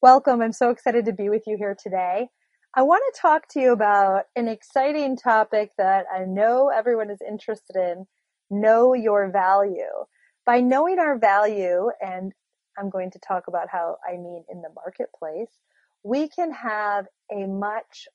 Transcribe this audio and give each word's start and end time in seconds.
Welcome. 0.00 0.42
I'm 0.42 0.52
so 0.52 0.70
excited 0.70 1.06
to 1.06 1.12
be 1.12 1.28
with 1.28 1.42
you 1.48 1.56
here 1.56 1.76
today. 1.76 2.28
I 2.72 2.82
want 2.82 3.02
to 3.12 3.20
talk 3.20 3.48
to 3.48 3.60
you 3.60 3.72
about 3.72 4.26
an 4.36 4.46
exciting 4.46 5.16
topic 5.16 5.72
that 5.76 6.04
I 6.14 6.24
know 6.24 6.68
everyone 6.68 7.10
is 7.10 7.18
interested 7.20 7.74
in 7.74 8.06
know 8.48 8.94
your 8.94 9.28
value. 9.32 10.06
By 10.46 10.60
knowing 10.60 11.00
our 11.00 11.18
value, 11.18 11.90
and 12.00 12.32
I'm 12.78 12.90
going 12.90 13.10
to 13.10 13.18
talk 13.18 13.48
about 13.48 13.70
how 13.72 13.96
I 14.08 14.12
mean 14.12 14.44
in 14.48 14.62
the 14.62 14.68
marketplace, 14.72 15.58
we 16.04 16.28
can 16.28 16.52
have 16.52 17.06
a 17.32 17.48
much 17.48 18.06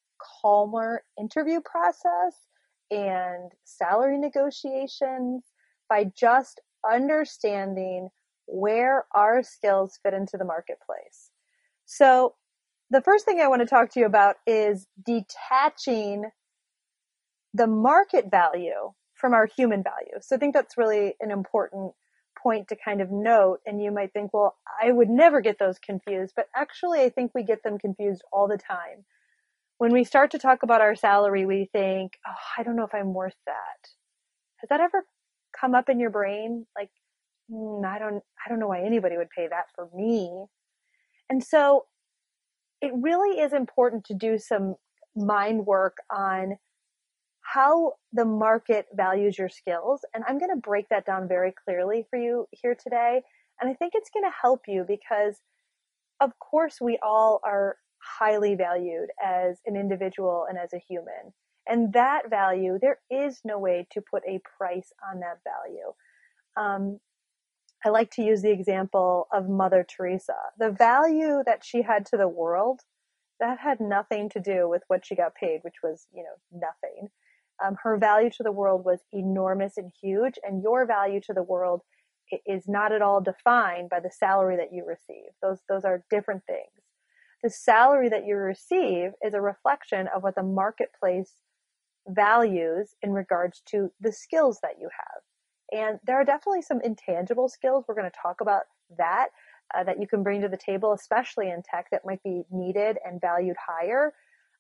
calmer 0.41 1.03
interview 1.19 1.59
process 1.59 2.47
and 2.91 3.51
salary 3.65 4.19
negotiations 4.19 5.43
by 5.89 6.05
just 6.17 6.61
understanding 6.89 8.07
where 8.45 9.03
our 9.13 9.43
skills 9.43 9.99
fit 10.01 10.13
into 10.13 10.37
the 10.37 10.45
marketplace. 10.45 11.32
So, 11.95 12.33
the 12.89 13.01
first 13.01 13.23
thing 13.23 13.39
I 13.39 13.47
want 13.47 13.61
to 13.61 13.67
talk 13.67 13.91
to 13.91 13.99
you 13.99 14.07
about 14.07 14.37
is 14.47 14.87
detaching 15.05 16.25
the 17.53 17.67
market 17.67 18.31
value 18.31 18.93
from 19.13 19.35
our 19.35 19.45
human 19.45 19.83
value. 19.83 20.19
So, 20.19 20.35
I 20.35 20.39
think 20.39 20.55
that's 20.55 20.75
really 20.75 21.13
an 21.19 21.29
important 21.29 21.93
point 22.41 22.69
to 22.69 22.75
kind 22.75 22.99
of 22.99 23.11
note. 23.11 23.59
And 23.67 23.79
you 23.79 23.91
might 23.91 24.11
think, 24.11 24.33
well, 24.33 24.55
I 24.81 24.91
would 24.91 25.07
never 25.07 25.39
get 25.39 25.59
those 25.59 25.77
confused. 25.77 26.33
But 26.35 26.47
actually, 26.55 27.01
I 27.01 27.09
think 27.09 27.31
we 27.35 27.43
get 27.43 27.61
them 27.61 27.77
confused 27.77 28.23
all 28.33 28.47
the 28.47 28.57
time. 28.57 29.05
When 29.77 29.93
we 29.93 30.03
start 30.03 30.31
to 30.31 30.39
talk 30.39 30.63
about 30.63 30.81
our 30.81 30.95
salary, 30.95 31.45
we 31.45 31.69
think, 31.71 32.13
oh, 32.27 32.43
I 32.57 32.63
don't 32.63 32.75
know 32.75 32.85
if 32.85 32.95
I'm 32.95 33.13
worth 33.13 33.37
that. 33.45 33.89
Has 34.61 34.69
that 34.69 34.81
ever 34.81 35.05
come 35.59 35.75
up 35.75 35.89
in 35.89 35.99
your 35.99 36.09
brain? 36.09 36.65
Like, 36.75 36.89
mm, 37.51 37.85
I 37.85 37.99
don't, 37.99 38.23
I 38.43 38.49
don't 38.49 38.59
know 38.59 38.69
why 38.69 38.81
anybody 38.81 39.15
would 39.15 39.29
pay 39.29 39.47
that 39.47 39.65
for 39.75 39.89
me. 39.95 40.47
And 41.29 41.43
so 41.43 41.85
it 42.81 42.91
really 42.95 43.39
is 43.39 43.53
important 43.53 44.03
to 44.05 44.13
do 44.13 44.37
some 44.37 44.75
mind 45.15 45.65
work 45.65 45.97
on 46.11 46.57
how 47.41 47.93
the 48.11 48.25
market 48.25 48.87
values 48.93 49.37
your 49.37 49.49
skills. 49.49 50.01
And 50.13 50.23
I'm 50.27 50.39
going 50.39 50.53
to 50.53 50.59
break 50.59 50.89
that 50.89 51.05
down 51.05 51.27
very 51.27 51.53
clearly 51.63 52.05
for 52.09 52.17
you 52.17 52.47
here 52.51 52.75
today. 52.75 53.21
And 53.61 53.69
I 53.69 53.73
think 53.73 53.93
it's 53.95 54.09
going 54.13 54.25
to 54.25 54.35
help 54.41 54.61
you 54.67 54.85
because, 54.87 55.37
of 56.19 56.31
course, 56.39 56.77
we 56.81 56.97
all 57.03 57.39
are 57.43 57.77
highly 58.19 58.55
valued 58.55 59.09
as 59.23 59.59
an 59.65 59.75
individual 59.75 60.45
and 60.49 60.57
as 60.57 60.73
a 60.73 60.81
human. 60.89 61.33
And 61.67 61.93
that 61.93 62.29
value, 62.29 62.77
there 62.81 62.99
is 63.09 63.39
no 63.45 63.59
way 63.59 63.87
to 63.91 64.01
put 64.01 64.23
a 64.27 64.41
price 64.57 64.91
on 65.09 65.21
that 65.21 65.39
value. 65.45 65.93
Um, 66.57 66.99
I 67.85 67.89
like 67.89 68.11
to 68.11 68.23
use 68.23 68.41
the 68.41 68.51
example 68.51 69.27
of 69.33 69.49
Mother 69.49 69.85
Teresa. 69.87 70.35
The 70.57 70.71
value 70.71 71.43
that 71.45 71.65
she 71.65 71.81
had 71.81 72.05
to 72.07 72.17
the 72.17 72.29
world, 72.29 72.81
that 73.39 73.59
had 73.59 73.79
nothing 73.81 74.29
to 74.29 74.39
do 74.39 74.69
with 74.69 74.83
what 74.87 75.05
she 75.05 75.15
got 75.15 75.35
paid, 75.35 75.59
which 75.63 75.81
was, 75.83 76.07
you 76.13 76.23
know, 76.23 76.59
nothing. 76.59 77.09
Um, 77.63 77.75
her 77.83 77.97
value 77.97 78.29
to 78.37 78.43
the 78.43 78.51
world 78.51 78.85
was 78.85 78.99
enormous 79.11 79.77
and 79.77 79.91
huge, 80.01 80.35
and 80.43 80.63
your 80.63 80.85
value 80.85 81.19
to 81.21 81.33
the 81.33 81.43
world 81.43 81.81
is 82.45 82.63
not 82.67 82.91
at 82.91 83.01
all 83.01 83.21
defined 83.21 83.89
by 83.89 83.99
the 83.99 84.11
salary 84.11 84.55
that 84.55 84.73
you 84.73 84.85
receive. 84.85 85.29
Those 85.41 85.59
those 85.69 85.83
are 85.83 86.03
different 86.09 86.43
things. 86.45 86.83
The 87.43 87.49
salary 87.49 88.09
that 88.09 88.25
you 88.25 88.35
receive 88.37 89.11
is 89.21 89.33
a 89.33 89.41
reflection 89.41 90.07
of 90.15 90.23
what 90.23 90.35
the 90.35 90.43
marketplace 90.43 91.35
values 92.07 92.95
in 93.01 93.11
regards 93.11 93.61
to 93.67 93.91
the 93.99 94.11
skills 94.11 94.59
that 94.63 94.79
you 94.79 94.89
have. 94.97 95.21
And 95.73 95.99
there 96.05 96.17
are 96.17 96.25
definitely 96.25 96.61
some 96.61 96.81
intangible 96.81 97.49
skills. 97.49 97.85
We're 97.87 97.95
going 97.95 98.09
to 98.09 98.17
talk 98.21 98.41
about 98.41 98.63
that 98.97 99.29
uh, 99.73 99.83
that 99.83 99.99
you 99.99 100.07
can 100.07 100.23
bring 100.23 100.41
to 100.41 100.49
the 100.49 100.57
table, 100.57 100.93
especially 100.93 101.49
in 101.49 101.63
tech, 101.63 101.87
that 101.91 102.05
might 102.05 102.21
be 102.23 102.43
needed 102.51 102.97
and 103.05 103.19
valued 103.19 103.55
higher. 103.65 104.13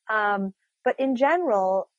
Um, 0.09 0.53
but 0.83 0.99
in 0.99 1.15
general, 1.15 1.89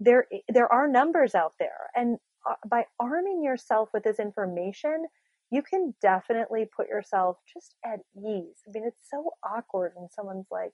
there 0.00 0.26
there 0.48 0.72
are 0.72 0.88
numbers 0.88 1.34
out 1.34 1.52
there, 1.58 1.90
and 1.94 2.18
uh, 2.48 2.54
by 2.68 2.86
arming 2.98 3.42
yourself 3.44 3.90
with 3.94 4.02
this 4.02 4.18
information, 4.18 5.06
you 5.50 5.62
can 5.62 5.94
definitely 6.02 6.66
put 6.74 6.88
yourself 6.88 7.36
just 7.52 7.74
at 7.84 8.00
ease. 8.16 8.62
I 8.66 8.70
mean, 8.72 8.84
it's 8.86 9.08
so 9.08 9.30
awkward 9.44 9.92
when 9.94 10.08
someone's 10.08 10.48
like, 10.50 10.72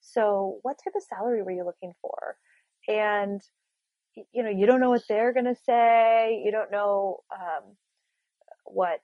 "So, 0.00 0.58
what 0.62 0.78
type 0.82 0.94
of 0.96 1.02
salary 1.02 1.42
were 1.42 1.52
you 1.52 1.64
looking 1.64 1.94
for?" 2.02 2.36
and 2.88 3.40
you 4.14 4.42
know, 4.42 4.50
you 4.50 4.66
don't 4.66 4.80
know 4.80 4.90
what 4.90 5.02
they're 5.08 5.32
going 5.32 5.46
to 5.46 5.56
say. 5.66 6.42
You 6.44 6.50
don't 6.50 6.70
know 6.70 7.18
um, 7.32 7.76
what 8.64 9.00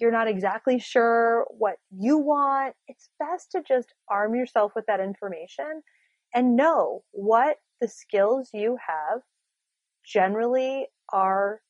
you're 0.00 0.10
not 0.10 0.28
exactly 0.28 0.78
sure 0.78 1.46
what 1.50 1.76
you 1.90 2.18
want. 2.18 2.74
It's 2.88 3.10
best 3.18 3.52
to 3.52 3.62
just 3.66 3.92
arm 4.08 4.34
yourself 4.34 4.72
with 4.74 4.86
that 4.86 5.00
information 5.00 5.82
and 6.34 6.56
know 6.56 7.02
what 7.10 7.58
the 7.80 7.88
skills 7.88 8.50
you 8.54 8.78
have 8.86 9.20
generally 10.04 10.86
are 11.12 11.60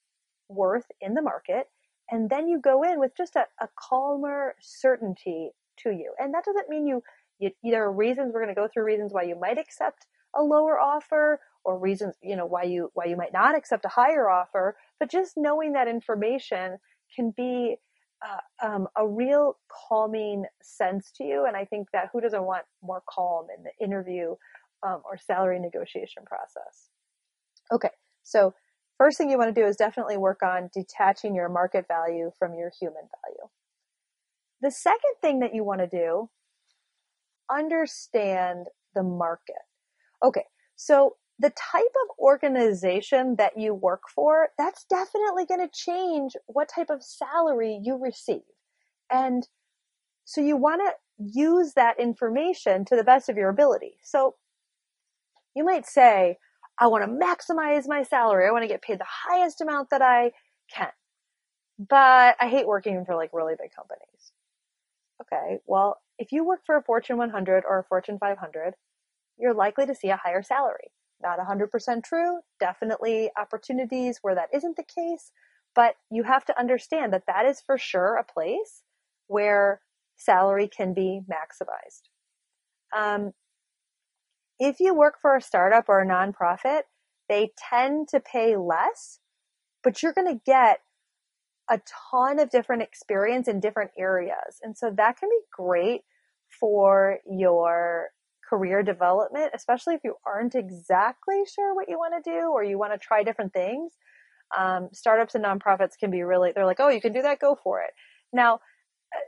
worth 0.48 0.86
in 1.00 1.14
the 1.14 1.22
market. 1.22 1.66
And 2.10 2.30
then 2.30 2.48
you 2.48 2.60
go 2.60 2.82
in 2.82 2.98
with 3.00 3.12
just 3.16 3.36
a, 3.36 3.46
a 3.60 3.68
calmer 3.78 4.54
certainty 4.60 5.50
to 5.78 5.90
you. 5.90 6.12
And 6.18 6.34
that 6.34 6.44
doesn't 6.44 6.68
mean 6.68 6.86
you, 6.86 7.02
you, 7.38 7.50
there 7.62 7.84
are 7.84 7.92
reasons, 7.92 8.32
we're 8.32 8.42
going 8.42 8.54
to 8.54 8.60
go 8.60 8.68
through 8.72 8.84
reasons 8.84 9.12
why 9.12 9.22
you 9.22 9.38
might 9.38 9.58
accept 9.58 10.06
a 10.34 10.42
lower 10.42 10.78
offer 10.78 11.40
or 11.64 11.78
reasons 11.78 12.14
you 12.22 12.36
know 12.36 12.46
why 12.46 12.62
you 12.62 12.90
why 12.94 13.04
you 13.04 13.16
might 13.16 13.32
not 13.32 13.56
accept 13.56 13.84
a 13.84 13.88
higher 13.88 14.28
offer 14.28 14.76
but 14.98 15.10
just 15.10 15.34
knowing 15.36 15.72
that 15.72 15.88
information 15.88 16.78
can 17.14 17.32
be 17.36 17.76
uh, 18.22 18.66
um, 18.66 18.86
a 18.96 19.06
real 19.06 19.56
calming 19.88 20.44
sense 20.62 21.10
to 21.14 21.24
you 21.24 21.44
and 21.46 21.56
i 21.56 21.64
think 21.64 21.88
that 21.92 22.08
who 22.12 22.20
doesn't 22.20 22.44
want 22.44 22.64
more 22.82 23.02
calm 23.08 23.46
in 23.56 23.64
the 23.64 23.84
interview 23.84 24.34
um, 24.82 25.02
or 25.04 25.18
salary 25.18 25.58
negotiation 25.58 26.22
process? 26.24 26.88
Okay 27.72 27.90
so 28.22 28.54
first 28.98 29.18
thing 29.18 29.30
you 29.30 29.38
want 29.38 29.54
to 29.54 29.60
do 29.60 29.66
is 29.66 29.76
definitely 29.76 30.16
work 30.16 30.42
on 30.42 30.70
detaching 30.72 31.34
your 31.34 31.48
market 31.48 31.86
value 31.88 32.30
from 32.38 32.54
your 32.54 32.70
human 32.78 33.02
value. 33.24 33.48
The 34.60 34.70
second 34.70 35.14
thing 35.20 35.40
that 35.40 35.54
you 35.54 35.64
want 35.64 35.80
to 35.80 35.86
do 35.86 36.28
understand 37.50 38.66
the 38.94 39.02
market 39.02 39.56
okay 40.22 40.44
so 40.76 41.16
the 41.40 41.50
type 41.50 41.82
of 41.82 42.18
organization 42.18 43.36
that 43.36 43.58
you 43.58 43.72
work 43.72 44.02
for, 44.14 44.48
that's 44.58 44.84
definitely 44.84 45.46
going 45.46 45.66
to 45.66 45.70
change 45.72 46.32
what 46.46 46.68
type 46.68 46.90
of 46.90 47.02
salary 47.02 47.80
you 47.82 47.96
receive. 47.96 48.42
And 49.10 49.48
so 50.26 50.42
you 50.42 50.58
want 50.58 50.82
to 50.84 50.92
use 51.18 51.72
that 51.74 51.98
information 51.98 52.84
to 52.84 52.96
the 52.96 53.04
best 53.04 53.30
of 53.30 53.36
your 53.36 53.48
ability. 53.48 53.94
So 54.02 54.34
you 55.56 55.64
might 55.64 55.86
say, 55.86 56.36
I 56.78 56.88
want 56.88 57.04
to 57.04 57.10
maximize 57.10 57.88
my 57.88 58.02
salary. 58.02 58.46
I 58.46 58.52
want 58.52 58.64
to 58.64 58.68
get 58.68 58.82
paid 58.82 59.00
the 59.00 59.06
highest 59.28 59.62
amount 59.62 59.88
that 59.90 60.02
I 60.02 60.32
can. 60.74 60.88
But 61.78 62.36
I 62.38 62.48
hate 62.48 62.66
working 62.66 63.04
for 63.06 63.16
like 63.16 63.30
really 63.32 63.54
big 63.58 63.70
companies. 63.74 64.32
Okay. 65.22 65.58
Well, 65.66 65.96
if 66.18 66.32
you 66.32 66.44
work 66.44 66.60
for 66.66 66.76
a 66.76 66.82
Fortune 66.82 67.16
100 67.16 67.64
or 67.66 67.78
a 67.78 67.84
Fortune 67.84 68.18
500, 68.18 68.74
you're 69.40 69.54
likely 69.54 69.86
to 69.86 69.94
see 69.94 70.10
a 70.10 70.16
higher 70.16 70.42
salary 70.42 70.92
not 71.22 71.38
100% 71.38 72.04
true, 72.04 72.40
definitely 72.58 73.30
opportunities 73.38 74.18
where 74.22 74.34
that 74.34 74.48
isn't 74.54 74.76
the 74.76 74.82
case, 74.84 75.32
but 75.74 75.96
you 76.10 76.24
have 76.24 76.44
to 76.46 76.58
understand 76.58 77.12
that 77.12 77.24
that 77.26 77.46
is 77.46 77.60
for 77.60 77.78
sure 77.78 78.16
a 78.16 78.24
place 78.24 78.82
where 79.26 79.80
salary 80.16 80.68
can 80.68 80.92
be 80.94 81.20
maximized. 81.30 82.08
Um, 82.96 83.32
if 84.58 84.80
you 84.80 84.94
work 84.94 85.16
for 85.20 85.36
a 85.36 85.42
startup 85.42 85.88
or 85.88 86.00
a 86.00 86.06
nonprofit, 86.06 86.82
they 87.28 87.52
tend 87.56 88.08
to 88.08 88.20
pay 88.20 88.56
less, 88.56 89.20
but 89.82 90.02
you're 90.02 90.12
going 90.12 90.26
to 90.26 90.40
get 90.44 90.80
a 91.70 91.80
ton 92.10 92.40
of 92.40 92.50
different 92.50 92.82
experience 92.82 93.46
in 93.46 93.60
different 93.60 93.92
areas. 93.96 94.58
And 94.62 94.76
so 94.76 94.92
that 94.96 95.18
can 95.18 95.28
be 95.28 95.40
great 95.52 96.02
for 96.58 97.18
your 97.30 98.08
career 98.50 98.82
development, 98.82 99.52
especially 99.54 99.94
if 99.94 100.00
you 100.02 100.14
aren't 100.26 100.56
exactly 100.56 101.42
sure 101.54 101.74
what 101.74 101.88
you 101.88 101.96
want 101.96 102.14
to 102.22 102.30
do 102.30 102.50
or 102.50 102.64
you 102.64 102.78
want 102.78 102.92
to 102.92 102.98
try 102.98 103.22
different 103.22 103.52
things. 103.52 103.92
Um, 104.58 104.88
startups 104.92 105.36
and 105.36 105.44
nonprofits 105.44 105.96
can 105.98 106.10
be 106.10 106.22
really, 106.22 106.50
they're 106.52 106.66
like, 106.66 106.80
oh, 106.80 106.88
you 106.88 107.00
can 107.00 107.12
do 107.12 107.22
that, 107.22 107.38
go 107.38 107.56
for 107.62 107.80
it. 107.80 107.92
Now, 108.32 108.58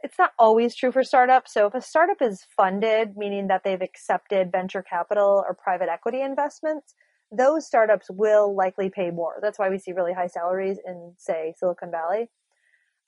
it's 0.02 0.18
not 0.18 0.32
always 0.38 0.74
true 0.74 0.92
for 0.92 1.04
startups. 1.04 1.54
So 1.54 1.66
if 1.66 1.74
a 1.74 1.80
startup 1.80 2.20
is 2.20 2.44
funded, 2.56 3.16
meaning 3.16 3.46
that 3.48 3.62
they've 3.64 3.80
accepted 3.80 4.52
venture 4.52 4.82
capital 4.82 5.44
or 5.46 5.54
private 5.54 5.88
equity 5.88 6.20
investments, 6.20 6.94
those 7.30 7.66
startups 7.66 8.08
will 8.10 8.54
likely 8.54 8.90
pay 8.90 9.10
more. 9.10 9.38
That's 9.40 9.58
why 9.58 9.70
we 9.70 9.78
see 9.78 9.92
really 9.92 10.12
high 10.12 10.26
salaries 10.26 10.78
in, 10.86 11.14
say, 11.16 11.54
Silicon 11.56 11.90
Valley. 11.90 12.28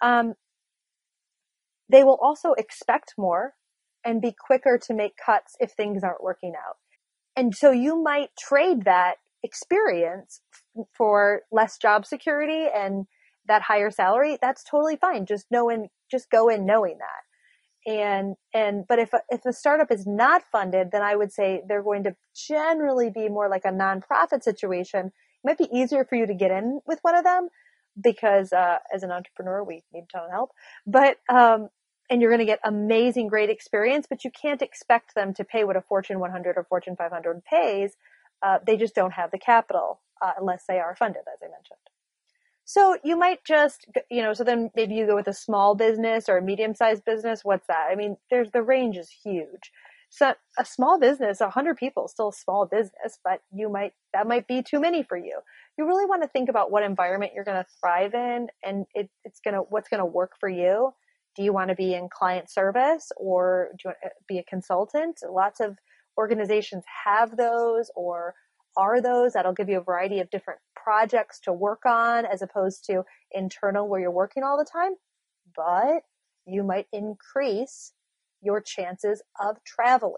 Um, 0.00 0.34
they 1.90 2.04
will 2.04 2.18
also 2.22 2.52
expect 2.52 3.14
more 3.18 3.54
and 4.04 4.20
be 4.20 4.32
quicker 4.32 4.78
to 4.78 4.94
make 4.94 5.14
cuts 5.24 5.56
if 5.60 5.72
things 5.72 6.02
aren't 6.02 6.22
working 6.22 6.54
out. 6.56 6.76
And 7.36 7.54
so 7.54 7.70
you 7.70 8.02
might 8.02 8.30
trade 8.38 8.84
that 8.84 9.16
experience 9.42 10.40
for 10.96 11.42
less 11.50 11.78
job 11.78 12.06
security 12.06 12.66
and 12.74 13.06
that 13.46 13.62
higher 13.62 13.90
salary. 13.90 14.38
That's 14.40 14.64
totally 14.64 14.96
fine. 14.96 15.26
Just 15.26 15.46
knowing, 15.50 15.88
just 16.10 16.30
go 16.30 16.48
in 16.48 16.64
knowing 16.64 16.98
that 16.98 17.24
and 17.86 18.36
and 18.54 18.84
but 18.88 18.98
if 18.98 19.12
a, 19.12 19.20
if 19.28 19.44
a 19.44 19.52
startup 19.52 19.90
is 19.90 20.06
not 20.06 20.42
funded 20.50 20.90
then 20.90 21.02
i 21.02 21.14
would 21.14 21.32
say 21.32 21.62
they're 21.68 21.82
going 21.82 22.04
to 22.04 22.14
generally 22.34 23.10
be 23.10 23.28
more 23.28 23.48
like 23.48 23.64
a 23.64 23.72
nonprofit 23.72 24.42
situation 24.42 25.06
it 25.06 25.12
might 25.44 25.58
be 25.58 25.68
easier 25.72 26.04
for 26.04 26.16
you 26.16 26.26
to 26.26 26.34
get 26.34 26.50
in 26.50 26.80
with 26.86 26.98
one 27.02 27.14
of 27.14 27.24
them 27.24 27.48
because 28.02 28.52
uh, 28.52 28.78
as 28.92 29.02
an 29.02 29.10
entrepreneur 29.10 29.62
we 29.62 29.82
need 29.92 30.04
a 30.04 30.12
ton 30.12 30.24
of 30.24 30.30
help 30.30 30.50
but 30.86 31.18
um, 31.28 31.68
and 32.10 32.20
you're 32.20 32.30
going 32.30 32.38
to 32.40 32.44
get 32.44 32.60
amazing 32.64 33.28
great 33.28 33.50
experience 33.50 34.06
but 34.08 34.24
you 34.24 34.30
can't 34.30 34.62
expect 34.62 35.14
them 35.14 35.32
to 35.34 35.44
pay 35.44 35.64
what 35.64 35.76
a 35.76 35.80
fortune 35.80 36.18
100 36.20 36.56
or 36.56 36.64
fortune 36.64 36.96
500 36.96 37.44
pays 37.44 37.96
uh, 38.42 38.58
they 38.66 38.76
just 38.76 38.94
don't 38.94 39.12
have 39.12 39.30
the 39.30 39.38
capital 39.38 40.00
uh, 40.22 40.32
unless 40.38 40.64
they 40.68 40.78
are 40.78 40.94
funded 40.96 41.22
as 41.32 41.40
i 41.42 41.46
mentioned 41.46 41.78
so 42.64 42.96
you 43.04 43.16
might 43.16 43.44
just, 43.44 43.86
you 44.10 44.22
know, 44.22 44.32
so 44.32 44.42
then 44.42 44.70
maybe 44.74 44.94
you 44.94 45.06
go 45.06 45.14
with 45.14 45.28
a 45.28 45.34
small 45.34 45.74
business 45.74 46.28
or 46.28 46.38
a 46.38 46.42
medium 46.42 46.74
sized 46.74 47.04
business. 47.04 47.44
What's 47.44 47.66
that? 47.66 47.88
I 47.90 47.94
mean, 47.94 48.16
there's 48.30 48.50
the 48.52 48.62
range 48.62 48.96
is 48.96 49.10
huge. 49.10 49.70
So 50.08 50.34
a 50.58 50.64
small 50.64 50.98
business, 50.98 51.40
a 51.40 51.50
hundred 51.50 51.76
people, 51.76 52.08
still 52.08 52.28
a 52.28 52.32
small 52.32 52.66
business, 52.66 53.18
but 53.22 53.42
you 53.52 53.68
might, 53.68 53.92
that 54.12 54.26
might 54.26 54.46
be 54.46 54.62
too 54.62 54.80
many 54.80 55.02
for 55.02 55.16
you. 55.16 55.40
You 55.76 55.86
really 55.86 56.06
want 56.06 56.22
to 56.22 56.28
think 56.28 56.48
about 56.48 56.70
what 56.70 56.84
environment 56.84 57.32
you're 57.34 57.44
going 57.44 57.62
to 57.62 57.70
thrive 57.80 58.14
in 58.14 58.46
and 58.62 58.86
it, 58.94 59.10
it's 59.24 59.40
going 59.40 59.54
to, 59.54 59.60
what's 59.60 59.88
going 59.88 60.00
to 60.00 60.06
work 60.06 60.32
for 60.38 60.48
you. 60.48 60.94
Do 61.36 61.42
you 61.42 61.52
want 61.52 61.70
to 61.70 61.74
be 61.74 61.94
in 61.94 62.08
client 62.08 62.50
service 62.50 63.10
or 63.16 63.70
do 63.72 63.76
you 63.84 63.88
want 63.88 63.98
to 64.02 64.10
be 64.28 64.38
a 64.38 64.44
consultant? 64.44 65.20
Lots 65.28 65.60
of 65.60 65.78
organizations 66.16 66.84
have 67.04 67.36
those 67.36 67.90
or 67.96 68.34
are 68.76 69.00
those 69.00 69.32
that'll 69.32 69.52
give 69.52 69.68
you 69.68 69.78
a 69.78 69.82
variety 69.82 70.20
of 70.20 70.30
different 70.30 70.60
projects 70.76 71.40
to 71.40 71.52
work 71.52 71.86
on 71.86 72.24
as 72.26 72.42
opposed 72.42 72.84
to 72.86 73.04
internal 73.32 73.88
where 73.88 74.00
you're 74.00 74.10
working 74.10 74.42
all 74.42 74.58
the 74.58 74.68
time. 74.70 74.92
But 75.56 76.02
you 76.46 76.62
might 76.62 76.86
increase 76.92 77.92
your 78.42 78.60
chances 78.60 79.22
of 79.40 79.56
traveling 79.64 80.14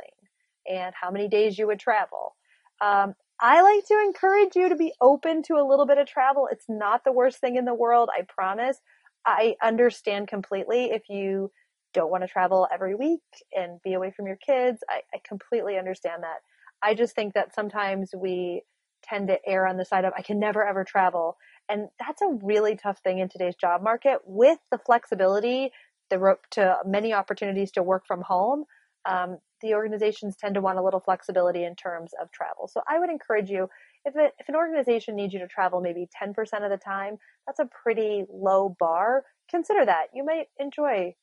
and 0.68 0.94
how 1.00 1.10
many 1.10 1.28
days 1.28 1.58
you 1.58 1.66
would 1.66 1.78
travel. 1.78 2.34
Um, 2.80 3.14
I 3.40 3.62
like 3.62 3.86
to 3.86 4.02
encourage 4.04 4.56
you 4.56 4.68
to 4.70 4.76
be 4.76 4.92
open 5.00 5.42
to 5.44 5.54
a 5.54 5.66
little 5.66 5.86
bit 5.86 5.98
of 5.98 6.06
travel. 6.06 6.48
It's 6.50 6.66
not 6.68 7.04
the 7.04 7.12
worst 7.12 7.38
thing 7.38 7.56
in 7.56 7.64
the 7.64 7.74
world, 7.74 8.08
I 8.12 8.22
promise. 8.22 8.78
I 9.26 9.56
understand 9.62 10.28
completely 10.28 10.87
if 10.87 11.08
you 11.08 11.50
don't 11.93 12.11
want 12.11 12.23
to 12.23 12.28
travel 12.28 12.69
every 12.73 12.94
week 12.94 13.23
and 13.52 13.81
be 13.82 13.94
away 13.94 14.12
from 14.14 14.26
your 14.26 14.37
kids. 14.37 14.84
I, 14.88 15.00
I 15.12 15.19
completely 15.26 15.78
understand 15.78 16.23
that. 16.23 16.38
I 16.82 16.94
just 16.94 17.14
think 17.14 17.34
that 17.34 17.55
sometimes 17.55 18.11
we 18.17 18.62
tend 19.02 19.28
to 19.28 19.38
err 19.46 19.67
on 19.67 19.76
the 19.76 19.84
side 19.84 20.05
of 20.05 20.12
I 20.17 20.23
can 20.23 20.38
never 20.38 20.64
ever 20.64 20.84
travel. 20.84 21.37
And 21.69 21.88
that's 21.99 22.23
a 22.23 22.38
really 22.43 22.76
tough 22.76 23.00
thing 23.02 23.19
in 23.19 23.28
today's 23.28 23.56
job 23.56 23.82
market 23.82 24.19
with 24.25 24.58
the 24.70 24.78
flexibility, 24.78 25.70
the 26.11 26.19
rope 26.19 26.46
to 26.52 26.76
many 26.84 27.12
opportunities 27.12 27.73
to 27.73 27.82
work 27.82 28.06
from 28.06 28.23
home. 28.23 28.64
Um, 29.08 29.38
the 29.62 29.75
organizations 29.75 30.37
tend 30.37 30.55
to 30.55 30.61
want 30.61 30.78
a 30.78 30.82
little 30.82 31.00
flexibility 31.00 31.64
in 31.64 31.75
terms 31.75 32.12
of 32.20 32.31
travel. 32.31 32.69
So 32.69 32.82
I 32.88 32.99
would 32.99 33.11
encourage 33.11 33.50
you 33.50 33.69
if, 34.06 34.14
it, 34.17 34.32
if 34.38 34.49
an 34.49 34.55
organization 34.55 35.17
needs 35.17 35.35
you 35.35 35.41
to 35.41 35.49
travel 35.49 35.81
maybe 35.81 36.08
10% 36.23 36.31
of 36.64 36.70
the 36.70 36.79
time, 36.82 37.17
that's 37.47 37.58
a 37.58 37.69
pretty 37.82 38.25
low 38.32 38.75
bar. 38.79 39.25
Consider 39.50 39.85
that. 39.85 40.06
You 40.14 40.25
might 40.25 40.47
enjoy 40.58 41.14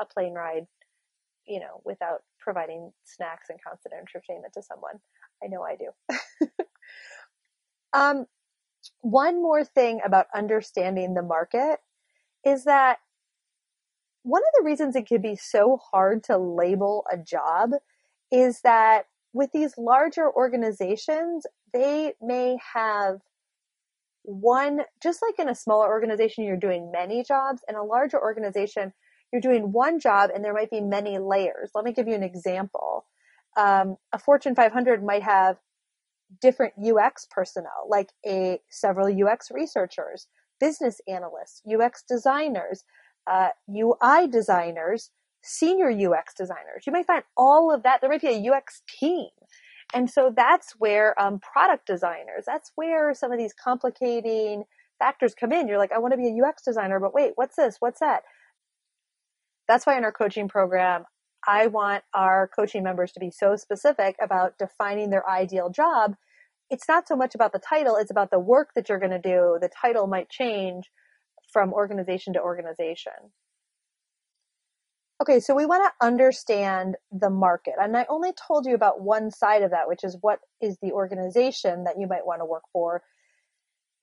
a 0.00 0.04
plane 0.04 0.34
ride, 0.34 0.66
you 1.46 1.60
know, 1.60 1.80
without 1.84 2.22
providing 2.40 2.92
snacks 3.04 3.46
and 3.48 3.58
constant 3.66 3.94
entertainment 3.94 4.52
to 4.54 4.62
someone. 4.62 4.94
I 5.42 5.46
know 5.46 5.62
I 5.62 5.76
do. 5.76 6.58
um, 7.92 8.26
one 9.00 9.40
more 9.40 9.64
thing 9.64 10.00
about 10.04 10.26
understanding 10.34 11.14
the 11.14 11.22
market 11.22 11.78
is 12.44 12.64
that 12.64 12.98
one 14.24 14.42
of 14.42 14.58
the 14.58 14.64
reasons 14.64 14.96
it 14.96 15.06
can 15.06 15.22
be 15.22 15.36
so 15.36 15.78
hard 15.92 16.24
to 16.24 16.38
label 16.38 17.04
a 17.10 17.16
job 17.16 17.70
is 18.32 18.62
that 18.62 19.06
with 19.32 19.50
these 19.52 19.76
larger 19.78 20.30
organizations, 20.30 21.46
they 21.72 22.14
may 22.20 22.58
have 22.74 23.20
one, 24.24 24.80
just 25.02 25.22
like 25.22 25.38
in 25.38 25.48
a 25.48 25.54
smaller 25.54 25.88
organization, 25.88 26.44
you're 26.44 26.56
doing 26.56 26.92
many 26.92 27.24
jobs. 27.24 27.62
In 27.68 27.74
a 27.74 27.82
larger 27.82 28.20
organization, 28.20 28.92
you're 29.32 29.40
doing 29.40 29.72
one 29.72 29.98
job 29.98 30.30
and 30.32 30.44
there 30.44 30.52
might 30.52 30.70
be 30.70 30.80
many 30.80 31.18
layers. 31.18 31.70
Let 31.74 31.84
me 31.84 31.92
give 31.92 32.06
you 32.06 32.14
an 32.14 32.22
example. 32.22 33.06
Um, 33.56 33.96
a 34.12 34.18
Fortune 34.18 34.54
500 34.54 35.04
might 35.04 35.22
have 35.22 35.56
different 36.40 36.74
UX 36.78 37.26
personnel, 37.30 37.86
like 37.88 38.10
a 38.26 38.60
several 38.70 39.08
UX 39.08 39.50
researchers, 39.50 40.26
business 40.60 41.00
analysts, 41.08 41.62
UX 41.66 42.02
designers, 42.08 42.84
uh, 43.26 43.48
UI 43.70 44.28
designers, 44.28 45.10
senior 45.42 45.90
UX 45.90 46.34
designers. 46.34 46.84
You 46.86 46.92
might 46.92 47.06
find 47.06 47.24
all 47.36 47.72
of 47.74 47.82
that. 47.82 48.00
There 48.00 48.10
might 48.10 48.22
be 48.22 48.28
a 48.28 48.52
UX 48.52 48.82
team. 48.88 49.28
And 49.94 50.08
so 50.08 50.32
that's 50.34 50.74
where 50.78 51.20
um, 51.20 51.38
product 51.40 51.86
designers, 51.86 52.44
that's 52.46 52.72
where 52.76 53.12
some 53.14 53.32
of 53.32 53.38
these 53.38 53.52
complicating 53.52 54.64
factors 54.98 55.34
come 55.38 55.52
in. 55.52 55.68
You're 55.68 55.78
like, 55.78 55.92
I 55.92 55.98
want 55.98 56.12
to 56.12 56.18
be 56.18 56.28
a 56.28 56.46
UX 56.46 56.62
designer, 56.62 56.98
but 57.00 57.12
wait, 57.12 57.32
what's 57.34 57.56
this? 57.56 57.76
What's 57.80 58.00
that? 58.00 58.22
That's 59.68 59.86
why 59.86 59.98
in 59.98 60.04
our 60.04 60.12
coaching 60.12 60.48
program, 60.48 61.04
I 61.46 61.66
want 61.66 62.04
our 62.14 62.48
coaching 62.54 62.84
members 62.84 63.12
to 63.12 63.20
be 63.20 63.30
so 63.30 63.56
specific 63.56 64.16
about 64.22 64.58
defining 64.58 65.10
their 65.10 65.28
ideal 65.28 65.70
job. 65.70 66.14
It's 66.70 66.88
not 66.88 67.08
so 67.08 67.16
much 67.16 67.34
about 67.34 67.52
the 67.52 67.58
title, 67.58 67.96
it's 67.96 68.10
about 68.10 68.30
the 68.30 68.38
work 68.38 68.70
that 68.76 68.88
you're 68.88 69.00
going 69.00 69.10
to 69.10 69.18
do. 69.18 69.58
The 69.60 69.70
title 69.80 70.06
might 70.06 70.30
change 70.30 70.84
from 71.52 71.72
organization 71.72 72.32
to 72.34 72.40
organization. 72.40 73.12
Okay, 75.22 75.38
so 75.38 75.54
we 75.54 75.66
want 75.66 75.84
to 75.84 76.04
understand 76.04 76.96
the 77.12 77.30
market. 77.30 77.74
And 77.80 77.96
I 77.96 78.06
only 78.08 78.32
told 78.32 78.66
you 78.66 78.74
about 78.74 79.02
one 79.02 79.30
side 79.30 79.62
of 79.62 79.70
that, 79.70 79.86
which 79.86 80.02
is 80.02 80.16
what 80.20 80.40
is 80.60 80.78
the 80.82 80.90
organization 80.90 81.84
that 81.84 81.94
you 81.96 82.08
might 82.08 82.26
want 82.26 82.40
to 82.40 82.44
work 82.44 82.64
for 82.72 83.04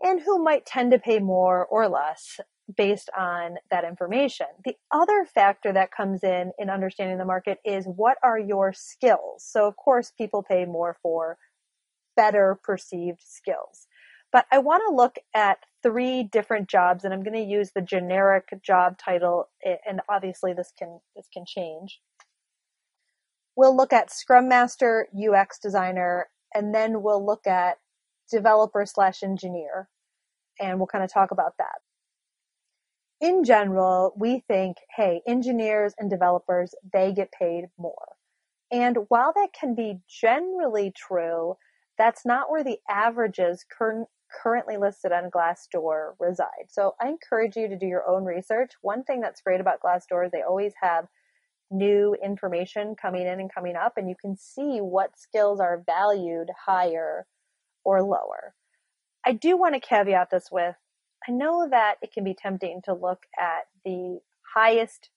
and 0.01 0.21
who 0.21 0.41
might 0.41 0.65
tend 0.65 0.91
to 0.91 0.97
pay 0.97 1.19
more 1.19 1.65
or 1.65 1.89
less 1.89 2.39
based 2.77 3.09
on 3.17 3.57
that 3.69 3.83
information. 3.83 4.45
The 4.63 4.77
other 4.93 5.25
factor 5.25 5.73
that 5.73 5.91
comes 5.91 6.23
in 6.23 6.53
in 6.57 6.69
understanding 6.69 7.17
the 7.17 7.25
market 7.25 7.57
is 7.65 7.83
what 7.83 8.15
are 8.23 8.39
your 8.39 8.71
skills? 8.71 9.43
So 9.45 9.67
of 9.67 9.75
course 9.75 10.13
people 10.17 10.41
pay 10.41 10.63
more 10.63 10.95
for 11.01 11.37
better 12.15 12.57
perceived 12.63 13.23
skills. 13.27 13.87
But 14.31 14.45
I 14.53 14.59
want 14.59 14.83
to 14.87 14.95
look 14.95 15.17
at 15.35 15.57
three 15.83 16.23
different 16.23 16.69
jobs 16.69 17.03
and 17.03 17.13
I'm 17.13 17.23
going 17.23 17.35
to 17.35 17.51
use 17.51 17.71
the 17.73 17.81
generic 17.81 18.49
job 18.63 18.97
title 18.97 19.49
eh, 19.65 19.77
and 19.87 20.01
obviously 20.09 20.53
this 20.53 20.73
can 20.77 20.99
this 21.15 21.27
can 21.33 21.45
change. 21.47 22.01
We'll 23.55 23.75
look 23.75 23.93
at 23.93 24.11
Scrum 24.11 24.47
Master, 24.47 25.07
UX 25.13 25.59
designer, 25.59 26.29
and 26.53 26.73
then 26.73 27.01
we'll 27.01 27.25
look 27.25 27.45
at 27.47 27.79
developer 28.31 28.85
slash 28.85 29.23
engineer 29.23 29.89
and 30.59 30.77
we'll 30.79 30.87
kind 30.87 31.03
of 31.03 31.11
talk 31.11 31.31
about 31.31 31.55
that 31.59 31.79
in 33.21 33.43
general, 33.43 34.13
we 34.17 34.43
think, 34.47 34.77
hey, 34.95 35.21
engineers 35.27 35.93
and 35.97 36.09
developers, 36.09 36.73
they 36.93 37.13
get 37.13 37.31
paid 37.31 37.65
more. 37.77 38.15
And 38.71 38.97
while 39.09 39.33
that 39.35 39.49
can 39.59 39.75
be 39.75 39.99
generally 40.07 40.93
true, 40.95 41.57
that's 41.97 42.25
not 42.25 42.49
where 42.49 42.63
the 42.63 42.79
averages 42.87 43.65
cur- 43.69 44.05
currently 44.43 44.77
listed 44.77 45.11
on 45.11 45.31
Glassdoor 45.31 46.13
reside. 46.19 46.67
So 46.69 46.95
I 47.01 47.09
encourage 47.09 47.55
you 47.55 47.67
to 47.67 47.77
do 47.77 47.85
your 47.85 48.07
own 48.07 48.25
research. 48.25 48.71
One 48.81 49.03
thing 49.03 49.21
that's 49.21 49.41
great 49.41 49.61
about 49.61 49.81
Glassdoor 49.81 50.25
is 50.25 50.31
they 50.31 50.41
always 50.41 50.73
have 50.81 51.07
new 51.71 52.15
information 52.23 52.95
coming 52.99 53.27
in 53.27 53.39
and 53.39 53.53
coming 53.53 53.75
up, 53.75 53.93
and 53.97 54.09
you 54.09 54.15
can 54.19 54.35
see 54.35 54.79
what 54.79 55.19
skills 55.19 55.59
are 55.59 55.83
valued 55.85 56.49
higher 56.65 57.25
or 57.83 58.01
lower. 58.01 58.53
I 59.25 59.33
do 59.33 59.57
want 59.57 59.75
to 59.75 59.79
caveat 59.79 60.29
this 60.31 60.49
with 60.51 60.75
I 61.27 61.31
know 61.31 61.67
that 61.69 61.95
it 62.01 62.11
can 62.13 62.23
be 62.23 62.33
tempting 62.33 62.81
to 62.85 62.93
look 62.93 63.25
at 63.37 63.67
the 63.83 64.19
highest 64.55 65.09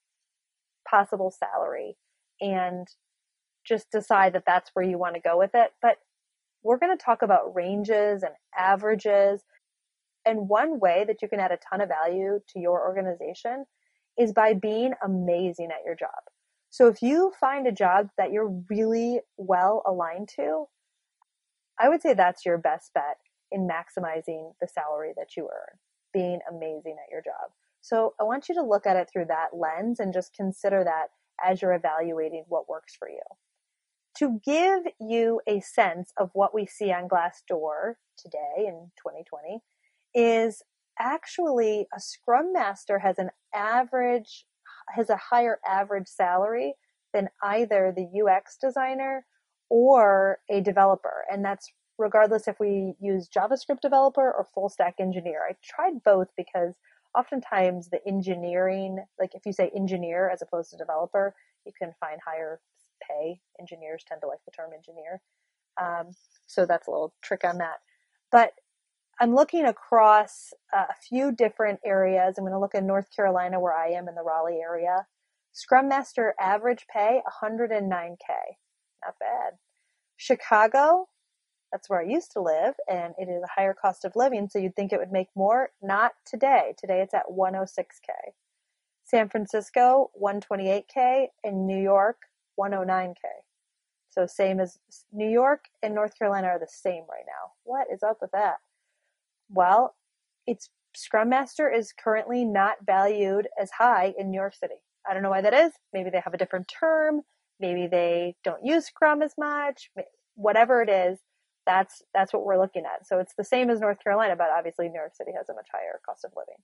possible 0.89 1.31
salary 1.31 1.97
and 2.41 2.89
just 3.65 3.91
decide 3.91 4.33
that 4.33 4.45
that's 4.47 4.71
where 4.75 4.85
you 4.85 4.99
want 4.99 5.15
to 5.15 5.21
go 5.21 5.39
with 5.39 5.53
it. 5.55 5.73
But 5.81 5.99
we're 6.63 6.79
going 6.79 6.97
to 6.97 7.05
talk 7.05 7.23
about 7.23 7.55
ranges 7.55 8.23
and 8.23 8.33
averages. 8.57 9.43
And 10.25 10.49
one 10.49 10.79
way 10.79 11.05
that 11.07 11.21
you 11.21 11.29
can 11.29 11.41
add 11.41 11.53
a 11.53 11.59
ton 11.69 11.81
of 11.81 11.89
value 11.89 12.41
to 12.51 12.61
your 12.61 12.87
organization 12.87 13.65
is 14.19 14.33
by 14.33 14.55
being 14.55 14.93
amazing 15.05 15.71
at 15.71 15.85
your 15.85 15.97
job. 15.97 16.11
So 16.71 16.87
if 16.89 17.03
you 17.03 17.33
find 17.39 17.67
a 17.67 17.73
job 17.73 18.09
that 18.17 18.33
you're 18.33 18.63
really 18.71 19.21
well 19.37 19.83
aligned 19.87 20.29
to, 20.37 20.67
I 21.79 21.89
would 21.89 22.03
say 22.03 22.15
that's 22.15 22.47
your 22.47 22.59
best 22.59 22.93
bet 22.95 23.19
in 23.51 23.69
maximizing 23.69 24.53
the 24.61 24.69
salary 24.69 25.13
that 25.17 25.37
you 25.37 25.45
earn, 25.45 25.79
being 26.15 26.41
amazing 26.51 26.97
at 27.05 27.11
your 27.11 27.23
job. 27.23 27.51
So 27.81 28.15
I 28.21 28.25
want 28.25 28.49
you 28.49 28.55
to 28.55 28.63
look 28.63 28.87
at 28.87 28.97
it 28.97 29.09
through 29.13 29.27
that 29.27 29.49
lens 29.53 29.99
and 29.99 30.15
just 30.15 30.35
consider 30.35 30.85
that 30.85 31.09
as 31.45 31.61
you're 31.61 31.75
evaluating 31.75 32.45
what 32.49 32.69
works 32.69 32.95
for 32.97 33.09
you. 33.09 33.21
To 34.19 34.41
give 34.45 34.85
you 35.01 35.41
a 35.47 35.61
sense 35.61 36.13
of 36.19 36.31
what 36.35 36.55
we 36.55 36.67
see 36.67 36.93
on 36.93 37.09
Glassdoor 37.09 37.95
today 38.19 38.67
in 38.67 38.91
2020 38.99 39.61
is 40.15 40.63
actually 40.99 41.87
a 41.97 42.01
scrum 42.01 42.53
master 42.53 42.99
has 42.99 43.19
an 43.19 43.31
average 43.55 44.45
has 44.95 45.09
a 45.09 45.17
higher 45.17 45.59
average 45.67 46.09
salary 46.09 46.75
than 47.15 47.29
either 47.43 47.95
the 47.97 48.23
UX 48.23 48.59
designer 48.61 49.25
or 49.71 50.41
a 50.51 50.61
developer 50.61 51.25
and 51.31 51.43
that's 51.43 51.73
regardless 51.99 52.49
if 52.49 52.61
we 52.61 52.95
use 53.01 53.29
JavaScript 53.35 53.81
developer 53.81 54.31
or 54.31 54.47
full 54.55 54.69
stack 54.69 54.97
engineer. 54.99 55.41
I 55.49 55.55
tried 55.63 56.03
both 56.05 56.29
because 56.37 56.75
oftentimes 57.17 57.89
the 57.89 58.07
engineering, 58.07 59.05
like 59.19 59.35
if 59.35 59.47
you 59.47 59.53
say 59.53 59.71
engineer 59.75 60.29
as 60.31 60.43
opposed 60.43 60.71
to 60.71 60.77
developer, 60.77 61.35
you 61.65 61.73
can 61.79 61.93
find 62.01 62.21
higher 62.27 62.61
pay. 63.09 63.41
Engineers 63.61 64.05
tend 64.07 64.21
to 64.23 64.27
like 64.27 64.41
the 64.45 64.53
term 64.53 64.71
engineer. 64.75 65.21
Um, 65.81 66.13
so 66.47 66.67
that's 66.67 66.87
a 66.87 66.91
little 66.91 67.15
trick 67.23 67.45
on 67.45 67.59
that. 67.59 67.79
But 68.31 68.53
I'm 69.21 69.35
looking 69.35 69.65
across 69.65 70.53
uh, 70.77 70.87
a 70.91 70.95
few 71.09 71.33
different 71.33 71.81
areas. 71.85 72.35
I'm 72.37 72.45
going 72.45 72.53
to 72.53 72.59
look 72.59 72.75
in 72.75 72.87
North 72.87 73.07
Carolina, 73.15 73.61
where 73.61 73.77
I 73.77 73.91
am 73.91 74.09
in 74.09 74.15
the 74.15 74.23
Raleigh 74.23 74.61
area. 74.61 75.07
Scrum 75.53 75.89
Master 75.89 76.35
average 76.41 76.87
pay 76.93 77.21
109K. 77.43 78.17
Not 79.05 79.15
bad. 79.21 79.59
Chicago, 80.17 81.09
that's 81.71 81.91
where 81.91 82.01
I 82.01 82.05
used 82.05 82.33
to 82.33 82.41
live, 82.41 82.75
and 82.89 83.15
it 83.19 83.29
is 83.29 83.43
a 83.43 83.61
higher 83.61 83.75
cost 83.75 84.05
of 84.05 84.17
living, 84.17 84.49
so 84.49 84.59
you'd 84.59 84.77
think 84.77 84.93
it 84.93 84.99
would 84.99 85.13
make 85.13 85.29
more. 85.35 85.71
Not 85.83 86.13
today. 86.27 86.75
Today 86.79 87.01
it's 87.01 87.15
at 87.15 87.27
106K. 87.31 88.33
San 89.05 89.29
Francisco, 89.29 90.11
128K, 90.21 91.27
and 91.45 91.67
New 91.67 91.81
York, 91.81 92.17
109K. 92.59 93.15
So 94.11 94.27
same 94.27 94.61
as 94.61 94.79
New 95.13 95.29
York 95.29 95.65
and 95.83 95.95
North 95.95 96.19
Carolina 96.19 96.49
are 96.49 96.59
the 96.59 96.69
same 96.69 97.05
right 97.09 97.25
now. 97.27 97.53
What 97.65 97.87
is 97.93 98.03
up 98.03 98.19
with 98.21 98.31
that? 98.33 98.57
Well, 99.49 99.95
it's 100.47 100.69
Scrum 100.95 101.31
Master 101.31 101.71
is 101.71 101.93
currently 101.93 102.45
not 102.45 102.77
valued 102.85 103.49
as 103.61 103.71
high 103.71 104.15
in 104.19 104.31
New 104.31 104.39
York 104.39 104.55
City. 104.55 104.75
I 105.09 105.15
don't 105.15 105.23
know 105.23 105.31
why 105.31 105.41
that 105.41 105.55
is. 105.55 105.73
Maybe 105.93 106.11
they 106.11 106.21
have 106.23 106.35
a 106.35 106.39
different 106.39 106.69
term. 106.69 107.23
Maybe 107.59 107.87
they 107.87 108.35
don't 108.45 108.65
use 108.65 108.87
Scrum 108.87 109.23
as 109.23 109.35
much. 109.39 109.91
Whatever 110.35 110.83
it 110.83 110.91
is, 110.91 111.19
that's 111.65 112.03
that's 112.13 112.33
what 112.33 112.45
we're 112.45 112.61
looking 112.61 112.85
at. 112.85 113.07
So 113.07 113.19
it's 113.19 113.35
the 113.37 113.45
same 113.45 113.71
as 113.71 113.81
North 113.81 114.03
Carolina, 114.03 114.37
but 114.37 114.49
obviously 114.57 114.89
New 114.89 114.99
York 114.99 115.15
City 115.15 115.31
has 115.37 115.49
a 115.49 115.55
much 115.55 115.69
higher 115.73 116.01
cost 116.05 116.25
of 116.25 116.33
living. 116.37 116.61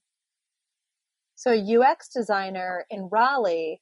So 1.35 1.81
UX 1.81 2.09
designer 2.09 2.85
in 2.89 3.07
Raleigh 3.11 3.81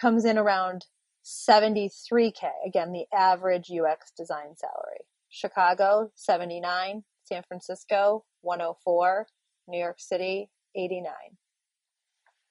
comes 0.00 0.24
in 0.24 0.38
around 0.38 0.86
73k. 1.24 2.50
Again, 2.66 2.92
the 2.92 3.06
average 3.14 3.70
UX 3.70 4.12
design 4.16 4.56
salary. 4.56 5.04
Chicago 5.28 6.10
79, 6.14 7.04
San 7.24 7.42
Francisco 7.46 8.24
104, 8.42 9.26
New 9.68 9.78
York 9.78 9.96
City 9.98 10.50
89. 10.76 11.12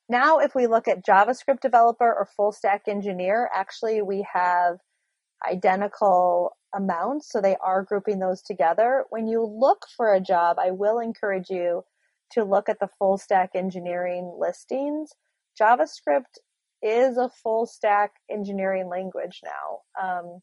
Now, 0.09 0.39
if 0.39 0.55
we 0.55 0.67
look 0.67 0.87
at 0.87 1.05
JavaScript 1.05 1.61
developer 1.61 2.05
or 2.05 2.27
full 2.35 2.51
stack 2.51 2.83
engineer, 2.87 3.49
actually 3.53 4.01
we 4.01 4.25
have 4.33 4.77
identical 5.47 6.57
amounts, 6.75 7.31
so 7.31 7.39
they 7.39 7.55
are 7.63 7.83
grouping 7.83 8.19
those 8.19 8.41
together. 8.41 9.05
When 9.09 9.27
you 9.27 9.45
look 9.45 9.85
for 9.95 10.13
a 10.13 10.21
job, 10.21 10.57
I 10.59 10.71
will 10.71 10.99
encourage 10.99 11.49
you 11.49 11.83
to 12.31 12.43
look 12.43 12.69
at 12.69 12.79
the 12.79 12.89
full 12.99 13.17
stack 13.17 13.51
engineering 13.55 14.35
listings. 14.39 15.11
JavaScript 15.59 16.39
is 16.81 17.17
a 17.17 17.29
full 17.29 17.65
stack 17.65 18.13
engineering 18.29 18.87
language 18.89 19.41
now. 19.43 20.01
Um, 20.01 20.39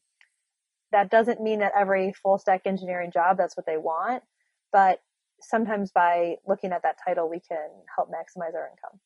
that 0.91 1.11
doesn't 1.11 1.41
mean 1.41 1.59
that 1.59 1.73
every 1.77 2.13
full 2.13 2.37
stack 2.37 2.61
engineering 2.65 3.11
job 3.11 3.37
that's 3.37 3.55
what 3.55 3.65
they 3.65 3.77
want, 3.77 4.23
but 4.71 5.01
sometimes 5.41 5.91
by 5.91 6.35
looking 6.47 6.71
at 6.71 6.83
that 6.83 6.97
title, 7.05 7.29
we 7.29 7.39
can 7.39 7.69
help 7.95 8.09
maximize 8.09 8.55
our 8.55 8.69
income. 8.69 8.99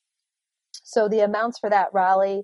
So 0.71 1.07
the 1.07 1.19
amounts 1.19 1.59
for 1.59 1.69
that 1.69 1.93
Raleigh 1.93 2.43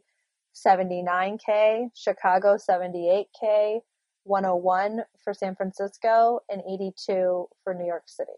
79K, 0.56 1.90
Chicago 1.96 2.58
78K, 2.58 3.80
101 4.24 5.04
for 5.24 5.34
San 5.34 5.56
Francisco, 5.56 6.40
and 6.50 6.62
82 6.62 7.48
for 7.64 7.74
New 7.74 7.86
York 7.86 8.04
City. 8.06 8.32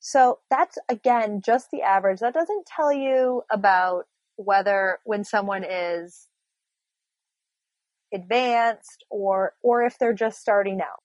So 0.00 0.38
that's 0.50 0.78
again 0.88 1.42
just 1.44 1.70
the 1.70 1.82
average. 1.82 2.20
That 2.20 2.34
doesn't 2.34 2.66
tell 2.66 2.92
you 2.92 3.42
about 3.50 4.04
whether 4.38 5.00
when 5.04 5.24
someone 5.24 5.64
is 5.64 6.28
advanced 8.14 9.04
or 9.10 9.52
or 9.62 9.82
if 9.84 9.98
they're 9.98 10.14
just 10.14 10.40
starting 10.40 10.80
out. 10.80 11.02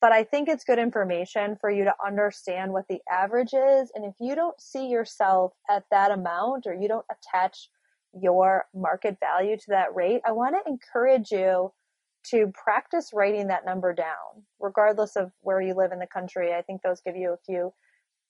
But 0.00 0.12
I 0.12 0.22
think 0.22 0.48
it's 0.48 0.64
good 0.64 0.78
information 0.78 1.56
for 1.60 1.70
you 1.70 1.84
to 1.84 1.94
understand 2.04 2.72
what 2.72 2.84
the 2.88 3.00
average 3.10 3.54
is 3.54 3.90
and 3.94 4.04
if 4.04 4.14
you 4.20 4.34
don't 4.34 4.60
see 4.60 4.86
yourself 4.86 5.52
at 5.68 5.84
that 5.90 6.10
amount 6.10 6.66
or 6.66 6.74
you 6.74 6.88
don't 6.88 7.06
attach 7.10 7.70
your 8.12 8.66
market 8.74 9.16
value 9.18 9.56
to 9.56 9.64
that 9.68 9.94
rate, 9.94 10.20
I 10.26 10.32
want 10.32 10.54
to 10.54 10.70
encourage 10.70 11.30
you 11.32 11.72
to 12.30 12.52
practice 12.54 13.10
writing 13.12 13.48
that 13.48 13.66
number 13.66 13.92
down, 13.92 14.44
regardless 14.60 15.16
of 15.16 15.32
where 15.40 15.60
you 15.60 15.74
live 15.74 15.92
in 15.92 15.98
the 15.98 16.06
country. 16.06 16.54
I 16.54 16.62
think 16.62 16.82
those 16.82 17.00
give 17.00 17.16
you 17.16 17.32
a 17.32 17.44
few 17.44 17.72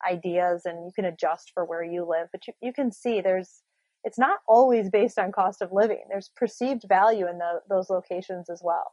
ideas 0.08 0.62
and 0.64 0.84
you 0.84 0.92
can 0.94 1.04
adjust 1.04 1.50
for 1.52 1.64
where 1.64 1.84
you 1.84 2.06
live, 2.08 2.28
but 2.32 2.46
you, 2.46 2.52
you 2.60 2.72
can 2.72 2.92
see 2.92 3.20
there's, 3.20 3.62
it's 4.04 4.18
not 4.18 4.40
always 4.46 4.90
based 4.90 5.18
on 5.18 5.32
cost 5.32 5.62
of 5.62 5.72
living. 5.72 6.04
There's 6.08 6.30
perceived 6.36 6.84
value 6.88 7.28
in 7.28 7.38
the, 7.38 7.60
those 7.68 7.90
locations 7.90 8.50
as 8.50 8.60
well. 8.62 8.92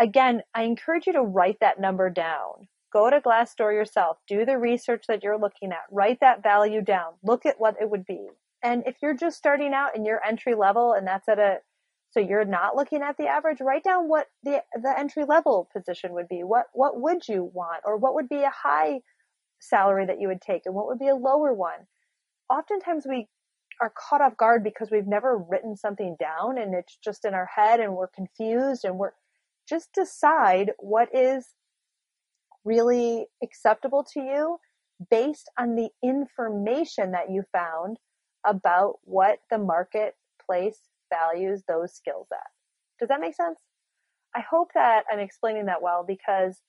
Again, 0.00 0.42
I 0.54 0.62
encourage 0.62 1.06
you 1.06 1.12
to 1.12 1.22
write 1.22 1.58
that 1.60 1.80
number 1.80 2.10
down. 2.10 2.68
Go 2.92 3.08
to 3.08 3.20
Glassdoor 3.20 3.72
yourself, 3.72 4.18
do 4.26 4.44
the 4.44 4.58
research 4.58 5.04
that 5.08 5.22
you're 5.22 5.38
looking 5.38 5.72
at, 5.72 5.82
write 5.90 6.20
that 6.20 6.42
value 6.42 6.82
down, 6.82 7.12
look 7.22 7.46
at 7.46 7.58
what 7.58 7.76
it 7.80 7.88
would 7.88 8.04
be. 8.04 8.28
And 8.62 8.82
if 8.86 8.96
you're 9.02 9.16
just 9.16 9.36
starting 9.36 9.72
out 9.72 9.96
and 9.96 10.06
you're 10.06 10.20
entry 10.26 10.54
level 10.54 10.92
and 10.92 11.06
that's 11.06 11.28
at 11.28 11.38
a 11.38 11.58
so 12.12 12.20
you're 12.20 12.44
not 12.44 12.76
looking 12.76 13.02
at 13.02 13.16
the 13.16 13.26
average. 13.26 13.60
Write 13.60 13.84
down 13.84 14.08
what 14.08 14.26
the 14.42 14.62
the 14.80 14.98
entry 14.98 15.24
level 15.24 15.68
position 15.74 16.12
would 16.12 16.28
be. 16.28 16.42
What 16.42 16.66
what 16.72 17.00
would 17.00 17.26
you 17.26 17.50
want? 17.54 17.82
Or 17.84 17.96
what 17.96 18.14
would 18.14 18.28
be 18.28 18.42
a 18.42 18.50
high 18.50 19.00
salary 19.60 20.06
that 20.06 20.20
you 20.20 20.28
would 20.28 20.42
take 20.42 20.62
and 20.66 20.74
what 20.74 20.86
would 20.86 20.98
be 20.98 21.08
a 21.08 21.14
lower 21.14 21.54
one? 21.54 21.86
Oftentimes 22.50 23.06
we 23.08 23.28
are 23.80 23.92
caught 23.96 24.20
off 24.20 24.36
guard 24.36 24.62
because 24.62 24.90
we've 24.90 25.06
never 25.06 25.38
written 25.38 25.76
something 25.76 26.16
down 26.20 26.58
and 26.58 26.74
it's 26.74 26.98
just 27.02 27.24
in 27.24 27.32
our 27.32 27.48
head 27.54 27.80
and 27.80 27.94
we're 27.94 28.08
confused 28.08 28.84
and 28.84 28.98
we're 28.98 29.12
just 29.68 29.92
decide 29.94 30.72
what 30.78 31.08
is 31.14 31.46
really 32.64 33.26
acceptable 33.42 34.04
to 34.12 34.20
you 34.20 34.58
based 35.10 35.50
on 35.58 35.74
the 35.74 35.88
information 36.02 37.12
that 37.12 37.30
you 37.30 37.42
found 37.52 37.96
about 38.44 38.98
what 39.04 39.38
the 39.50 39.58
marketplace 39.58 40.78
values 41.12 41.62
those 41.68 41.92
skills 41.92 42.28
at. 42.32 42.50
Does 42.98 43.08
that 43.08 43.20
make 43.20 43.34
sense? 43.34 43.58
I 44.34 44.40
hope 44.40 44.70
that 44.74 45.04
I'm 45.12 45.18
explaining 45.18 45.66
that 45.66 45.82
well 45.82 46.04
because 46.06 46.60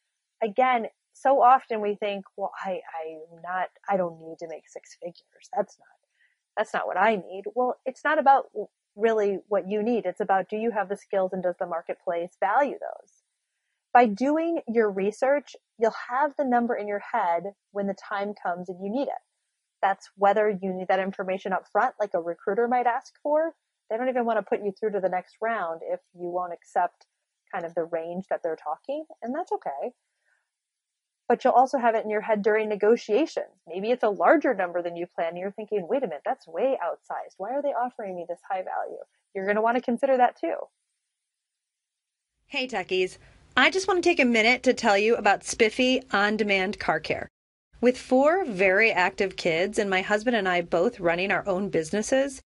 again, 0.44 0.88
so 1.14 1.42
often 1.42 1.80
we 1.82 1.96
think, 1.96 2.26
well, 2.36 2.52
I, 2.64 2.72
I'm 2.72 3.42
not, 3.44 3.70
I 3.90 3.98
don't 3.98 4.20
need 4.22 4.38
to 4.40 4.48
make 4.50 4.68
six 4.68 4.98
figures. 5.02 5.50
That's 5.56 5.78
not, 5.80 5.88
that's 6.58 6.74
not 6.74 6.88
what 6.88 6.98
I 6.98 7.16
need. 7.16 7.44
Well, 7.56 7.78
it's 7.86 8.04
not 8.04 8.20
about 8.20 8.48
really 8.96 9.40
what 9.48 9.70
you 9.70 9.82
need. 9.84 10.06
It's 10.06 10.20
about 10.20 10.50
do 10.50 10.58
you 10.58 10.72
have 10.72 10.90
the 10.90 10.98
skills 10.98 11.32
and 11.34 11.44
does 11.44 11.56
the 11.60 11.68
marketplace 11.68 12.32
value 12.40 12.78
those? 12.80 13.12
By 13.94 14.08
doing 14.08 14.62
your 14.68 14.90
research, 14.90 15.56
you'll 15.78 15.94
have 16.10 16.34
the 16.36 16.46
number 16.46 16.76
in 16.76 16.88
your 16.88 17.04
head 17.14 17.44
when 17.72 17.88
the 17.88 17.94
time 17.94 18.34
comes 18.34 18.70
and 18.70 18.84
you 18.84 18.90
need 18.92 19.08
it. 19.08 19.24
That's 19.84 20.10
whether 20.16 20.50
you 20.50 20.74
need 20.74 20.88
that 20.88 21.00
information 21.00 21.54
up 21.54 21.66
front, 21.72 21.94
like 22.00 22.12
a 22.16 22.20
recruiter 22.20 22.68
might 22.68 22.88
ask 22.88 23.14
for, 23.22 23.54
they 23.90 23.98
don't 23.98 24.10
even 24.10 24.26
want 24.26 24.40
to 24.40 24.44
put 24.44 24.64
you 24.64 24.72
through 24.72 24.92
to 24.92 25.00
the 25.00 25.10
next 25.10 25.38
round 25.42 25.82
if 25.84 26.00
you 26.14 26.30
won't 26.30 26.54
accept 26.54 27.06
kind 27.54 27.66
of 27.66 27.76
the 27.76 27.84
range 27.86 28.26
that 28.30 28.42
they're 28.44 28.56
talking, 28.56 29.06
and 29.22 29.34
that's 29.34 29.52
okay. 29.52 29.92
But 31.30 31.44
you'll 31.44 31.54
also 31.54 31.78
have 31.78 31.96
it 31.96 32.04
in 32.04 32.10
your 32.10 32.22
head 32.22 32.42
during 32.42 32.68
negotiations. 32.68 33.62
Maybe 33.68 33.92
it's 33.92 34.04
a 34.04 34.10
larger 34.10 34.54
number 34.54 34.82
than 34.82 34.96
you 34.96 35.08
plan. 35.08 35.38
You're 35.38 35.52
thinking, 35.52 35.88
wait 35.90 36.04
a 36.04 36.08
minute, 36.08 36.24
that's 36.26 36.48
way 36.48 36.78
outsized. 36.84 37.36
Why 37.38 37.52
are 37.52 37.62
they 37.62 37.70
offering 37.70 38.16
me 38.16 38.26
this 38.28 38.42
high 38.50 38.64
value? 38.64 39.00
You're 39.34 39.46
going 39.46 39.56
to 39.56 39.62
want 39.62 39.78
to 39.78 39.82
consider 39.82 40.18
that 40.18 40.40
too. 40.40 40.56
Hey, 42.48 42.68
techies. 42.68 43.18
I 43.56 43.70
just 43.70 43.88
want 43.88 44.04
to 44.04 44.10
take 44.10 44.20
a 44.20 44.26
minute 44.26 44.64
to 44.64 44.74
tell 44.74 44.98
you 44.98 45.16
about 45.16 45.44
Spiffy 45.44 46.02
On 46.12 46.36
Demand 46.36 46.80
Car 46.80 47.00
Care. 47.00 47.30
With 47.82 47.98
four 47.98 48.46
very 48.46 48.92
active 48.92 49.36
kids 49.36 49.78
and 49.80 49.90
my 49.90 50.02
husband 50.02 50.36
and 50.36 50.48
I 50.48 50.62
both 50.62 51.00
running 51.00 51.32
our 51.32 51.48
own 51.48 51.70
businesses, 51.70 52.42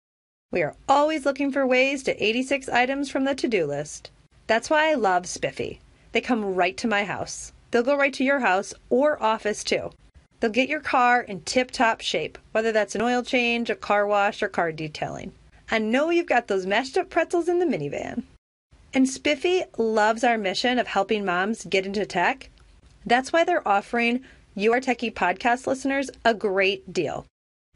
we 0.49 0.61
are 0.61 0.75
always 0.87 1.25
looking 1.25 1.51
for 1.51 1.67
ways 1.67 2.03
to 2.03 2.23
86 2.23 2.69
items 2.69 3.09
from 3.09 3.25
the 3.25 3.35
to 3.35 3.49
do 3.49 3.65
list. 3.65 4.11
That's 4.47 4.69
why 4.69 4.89
I 4.89 4.93
love 4.93 5.25
Spiffy. 5.25 5.81
They 6.13 6.21
come 6.21 6.55
right 6.55 6.77
to 6.77 6.87
my 6.87 7.03
house. 7.03 7.51
They'll 7.69 7.83
go 7.83 7.97
right 7.97 8.13
to 8.13 8.23
your 8.23 8.39
house 8.39 8.73
or 8.89 9.21
office 9.21 9.61
too. 9.61 9.91
They'll 10.39 10.49
get 10.49 10.69
your 10.69 10.79
car 10.79 11.21
in 11.21 11.41
tip 11.41 11.71
top 11.71 11.99
shape, 11.99 12.37
whether 12.53 12.71
that's 12.71 12.95
an 12.95 13.01
oil 13.01 13.23
change, 13.23 13.69
a 13.69 13.75
car 13.75 14.07
wash, 14.07 14.41
or 14.41 14.47
car 14.47 14.71
detailing. 14.71 15.33
I 15.69 15.79
know 15.79 16.11
you've 16.11 16.27
got 16.27 16.47
those 16.47 16.65
mashed 16.65 16.97
up 16.97 17.09
pretzels 17.09 17.49
in 17.49 17.59
the 17.59 17.65
minivan. 17.65 18.23
And 18.93 19.09
Spiffy 19.09 19.63
loves 19.77 20.23
our 20.23 20.37
mission 20.37 20.79
of 20.79 20.87
helping 20.87 21.25
moms 21.25 21.65
get 21.65 21.85
into 21.85 22.05
tech. 22.05 22.49
That's 23.05 23.33
why 23.33 23.43
they're 23.43 23.67
offering 23.67 24.23
You 24.55 24.71
Are 24.71 24.79
Techie 24.79 25.13
podcast 25.13 25.67
listeners 25.67 26.09
a 26.23 26.33
great 26.33 26.93
deal. 26.93 27.25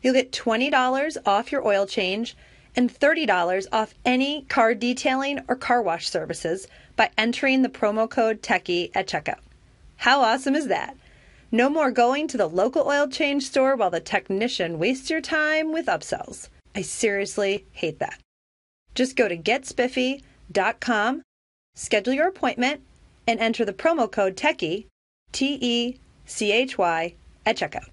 You'll 0.02 0.14
get 0.14 0.32
$20 0.32 1.18
off 1.26 1.52
your 1.52 1.68
oil 1.68 1.86
change 1.86 2.38
and 2.76 2.94
$30 2.94 3.66
off 3.72 3.94
any 4.06 4.44
car 4.44 4.74
detailing 4.74 5.40
or 5.48 5.56
car 5.56 5.82
wash 5.82 6.10
services 6.10 6.68
by 6.96 7.10
entering 7.18 7.62
the 7.62 7.70
promo 7.70 8.10
code 8.10 8.42
TECHIE 8.42 8.92
at 8.96 9.08
checkout. 9.08 9.40
How 9.98 10.22
awesome 10.22 10.56
is 10.56 10.68
that? 10.68 10.96
No 11.52 11.70
more 11.70 11.92
going 11.92 12.28
to 12.30 12.38
the 12.38 12.48
local 12.48 12.88
oil 12.88 13.08
change 13.08 13.44
store 13.44 13.76
while 13.76 13.90
the 13.90 14.00
technician 14.00 14.80
wastes 14.80 15.10
your 15.10 15.22
time 15.22 15.74
with 15.74 15.88
upsells. 15.88 16.48
I 16.74 16.82
seriously 16.82 17.66
hate 17.74 18.00
that. 18.00 18.20
Just 18.96 19.16
go 19.16 19.28
to 19.28 19.38
getspiffy.com, 19.38 21.22
schedule 21.76 22.14
your 22.14 22.28
appointment, 22.28 22.82
and 23.28 23.40
enter 23.40 23.66
the 23.66 23.74
promo 23.74 24.10
code 24.10 24.38
TECHIE, 24.38 24.88
T 25.32 25.58
E 25.62 25.98
C 26.26 26.52
H 26.52 26.78
Y, 26.78 27.14
at 27.46 27.58
checkout. 27.58 27.90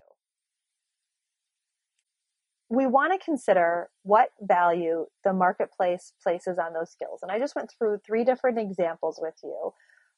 We 2.70 2.86
want 2.86 3.18
to 3.18 3.24
consider 3.24 3.88
what 4.02 4.30
value 4.40 5.06
the 5.24 5.32
marketplace 5.32 6.12
places 6.22 6.58
on 6.58 6.74
those 6.74 6.90
skills. 6.90 7.20
And 7.22 7.32
I 7.32 7.38
just 7.38 7.56
went 7.56 7.70
through 7.70 8.00
three 8.06 8.24
different 8.24 8.58
examples 8.58 9.18
with 9.20 9.34
you. 9.42 9.72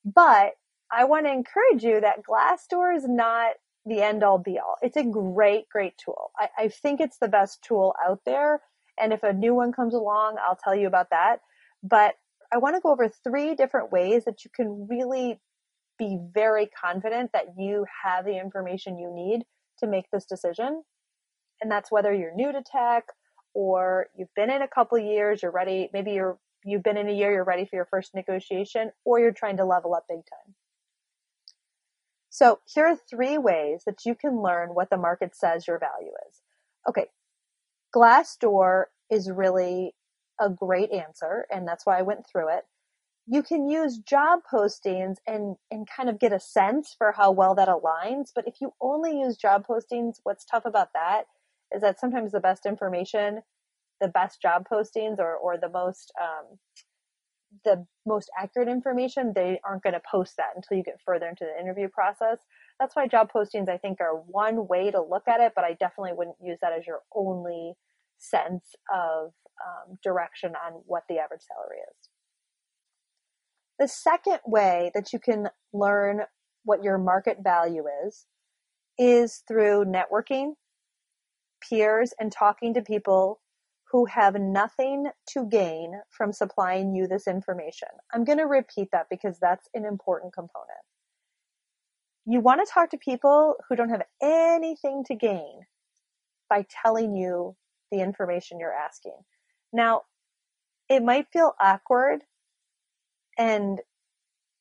But 0.05 0.55
I 0.93 1.05
want 1.05 1.27
to 1.27 1.33
encourage 1.33 1.85
you 1.85 2.01
that 2.01 2.23
Glassdoor 2.25 2.97
is 2.97 3.07
not 3.07 3.55
the 3.87 4.03
end 4.03 4.23
all 4.23 4.39
be 4.39 4.59
all. 4.59 4.77
It's 4.83 4.97
a 4.97 5.05
great, 5.05 5.69
great 5.69 5.95
tool. 5.97 6.33
I, 6.37 6.49
I 6.59 6.69
think 6.69 7.01
it's 7.01 7.19
the 7.19 7.29
best 7.29 7.63
tool 7.63 7.95
out 8.05 8.21
there. 8.27 8.61
And 8.99 9.13
if 9.13 9.23
a 9.23 9.33
new 9.33 9.55
one 9.55 9.73
comes 9.73 9.95
along, 9.95 10.37
I'll 10.45 10.59
tell 10.63 10.75
you 10.75 10.87
about 10.87 11.11
that. 11.11 11.39
But 11.83 12.17
I 12.53 12.59
want 12.59 12.77
to 12.77 12.81
go 12.81 12.91
over 12.91 13.09
three 13.09 13.55
different 13.55 13.93
ways 13.93 14.25
that 14.25 14.45
you 14.45 14.51
can 14.55 14.87
really 14.89 15.41
be 15.99 16.19
very 16.35 16.67
confident 16.67 17.31
that 17.33 17.55
you 17.57 17.87
have 18.05 18.25
the 18.25 18.39
information 18.39 18.99
you 18.99 19.11
need 19.15 19.45
to 19.79 19.87
make 19.87 20.07
this 20.13 20.25
decision. 20.25 20.83
And 21.61 21.71
that's 21.71 21.91
whether 21.91 22.13
you're 22.13 22.35
new 22.35 22.53
to 22.53 22.63
tech 22.63 23.05
or 23.55 24.09
you've 24.17 24.35
been 24.35 24.51
in 24.51 24.63
a 24.63 24.69
couple 24.69 24.99
years, 24.99 25.43
you're 25.43 25.51
ready, 25.51 25.91
maybe 25.93 26.13
you're 26.13 26.39
you've 26.65 26.83
been 26.83 26.97
in 26.97 27.09
a 27.09 27.13
year, 27.13 27.33
you're 27.33 27.45
ready 27.45 27.65
for 27.65 27.77
your 27.77 27.87
first 27.87 28.15
negotiation, 28.15 28.93
or 29.05 29.19
you're 29.19 29.33
trying 29.33 29.57
to 29.57 29.65
level 29.65 29.95
up 29.95 30.05
big 30.09 30.19
time. 30.19 30.55
So 32.29 32.61
here 32.73 32.87
are 32.87 32.97
three 32.97 33.39
ways 33.39 33.83
that 33.87 34.05
you 34.05 34.15
can 34.15 34.43
learn 34.43 34.71
what 34.71 34.91
the 34.91 34.97
market 34.97 35.35
says 35.35 35.67
your 35.67 35.79
value 35.79 36.13
is. 36.29 36.41
Okay. 36.89 37.07
Glassdoor 37.95 38.85
is 39.11 39.31
really 39.31 39.95
a 40.41 40.49
great 40.49 40.93
answer, 40.93 41.47
and 41.51 41.67
that's 41.67 41.85
why 41.85 41.99
I 41.99 42.03
went 42.03 42.27
through 42.31 42.57
it. 42.57 42.65
You 43.27 43.43
can 43.43 43.69
use 43.69 43.99
job 43.99 44.41
postings 44.51 45.17
and, 45.27 45.57
and 45.71 45.89
kind 45.89 46.09
of 46.09 46.19
get 46.19 46.33
a 46.33 46.41
sense 46.41 46.95
for 46.97 47.13
how 47.13 47.31
well 47.33 47.55
that 47.57 47.69
aligns. 47.69 48.31
But 48.35 48.47
if 48.47 48.61
you 48.61 48.75
only 48.81 49.19
use 49.19 49.37
job 49.37 49.67
postings, 49.67 50.17
what's 50.23 50.45
tough 50.45 50.65
about 50.65 50.93
that 50.95 51.25
is 51.75 51.83
that 51.83 52.01
sometimes 52.01 52.33
the 52.33 52.41
best 52.41 52.67
information, 52.67 53.41
the 54.01 54.09
best 54.09 54.41
job 54.41 54.67
postings 54.71 55.19
or, 55.19 55.35
or 55.37 55.57
the 55.57 55.69
most 55.69 56.13
um, 56.21 56.59
the 57.65 57.85
most 58.07 58.31
accurate 58.41 58.69
information, 58.69 59.33
they 59.35 59.61
aren't 59.65 59.83
going 59.83 59.95
to 59.95 60.03
post 60.09 60.37
that 60.37 60.51
until 60.55 60.77
you 60.77 60.85
get 60.85 61.01
further 61.05 61.27
into 61.27 61.45
the 61.45 61.61
interview 61.61 61.89
process. 61.89 62.39
That's 62.79 62.95
why 62.95 63.09
job 63.09 63.29
postings, 63.35 63.69
I 63.69 63.77
think, 63.77 64.01
are 64.01 64.15
one 64.15 64.69
way 64.69 64.91
to 64.91 65.03
look 65.03 65.27
at 65.29 65.41
it, 65.41 65.53
but 65.55 65.65
I 65.65 65.73
definitely 65.75 66.13
wouldn't 66.15 66.37
use 66.41 66.59
that 66.63 66.73
as 66.73 66.87
your 66.87 67.01
only 67.15 67.75
sense 68.19 68.65
of 68.95 69.33
um, 69.67 69.99
direction 70.03 70.53
on 70.65 70.83
what 70.87 71.03
the 71.09 71.19
average 71.19 71.43
salary 71.43 71.79
is. 71.91 72.09
The 73.79 73.89
second 73.89 74.39
way 74.47 74.91
that 74.95 75.13
you 75.13 75.19
can 75.19 75.49
learn 75.73 76.21
what 76.65 76.83
your 76.83 76.99
market 76.99 77.39
value 77.43 77.85
is 78.07 78.27
is 78.99 79.43
through 79.49 79.87
networking, 79.87 80.53
peers, 81.69 82.13
and 82.19 82.33
talking 82.33 82.75
to 82.75 82.83
people 82.83 83.41
who 83.91 84.07
have 84.07 84.37
nothing 84.37 85.11
to 85.27 85.45
gain 85.47 85.93
from 86.11 86.33
supplying 86.33 86.95
you 86.95 87.09
this 87.09 87.27
information. 87.27 87.89
I'm 88.15 88.25
going 88.25 88.39
to 88.39 88.45
repeat 88.45 88.89
that 88.93 89.07
because 89.11 89.39
that's 89.41 89.69
an 89.75 89.85
important 89.85 90.33
component. 90.33 90.79
You 92.25 92.41
want 92.41 92.61
to 92.65 92.73
talk 92.73 92.91
to 92.91 92.99
people 92.99 93.57
who 93.69 93.75
don't 93.75 93.89
have 93.89 94.05
anything 94.23 95.03
to 95.07 95.15
gain 95.17 95.63
by 96.49 96.67
telling 96.83 97.17
you 97.17 97.57
the 97.91 98.01
information 98.01 98.61
you're 98.61 98.73
asking. 98.73 99.17
Now, 99.73 100.03
it 100.89 101.03
might 101.03 101.27
feel 101.33 101.55
awkward 101.61 102.23
and 103.39 103.81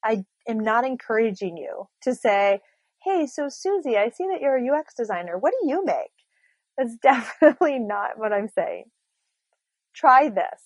I 0.03 0.25
am 0.47 0.59
not 0.59 0.85
encouraging 0.85 1.57
you 1.57 1.87
to 2.03 2.15
say, 2.15 2.61
Hey, 3.03 3.27
so 3.27 3.49
Susie, 3.49 3.97
I 3.97 4.09
see 4.09 4.25
that 4.31 4.41
you're 4.41 4.57
a 4.57 4.79
UX 4.79 4.93
designer. 4.93 5.37
What 5.37 5.53
do 5.61 5.67
you 5.67 5.83
make? 5.85 6.11
That's 6.79 6.95
definitely 7.01 7.77
not 7.77 8.17
what 8.17 8.31
I'm 8.31 8.47
saying. 8.47 8.85
Try 9.93 10.29
this. 10.29 10.61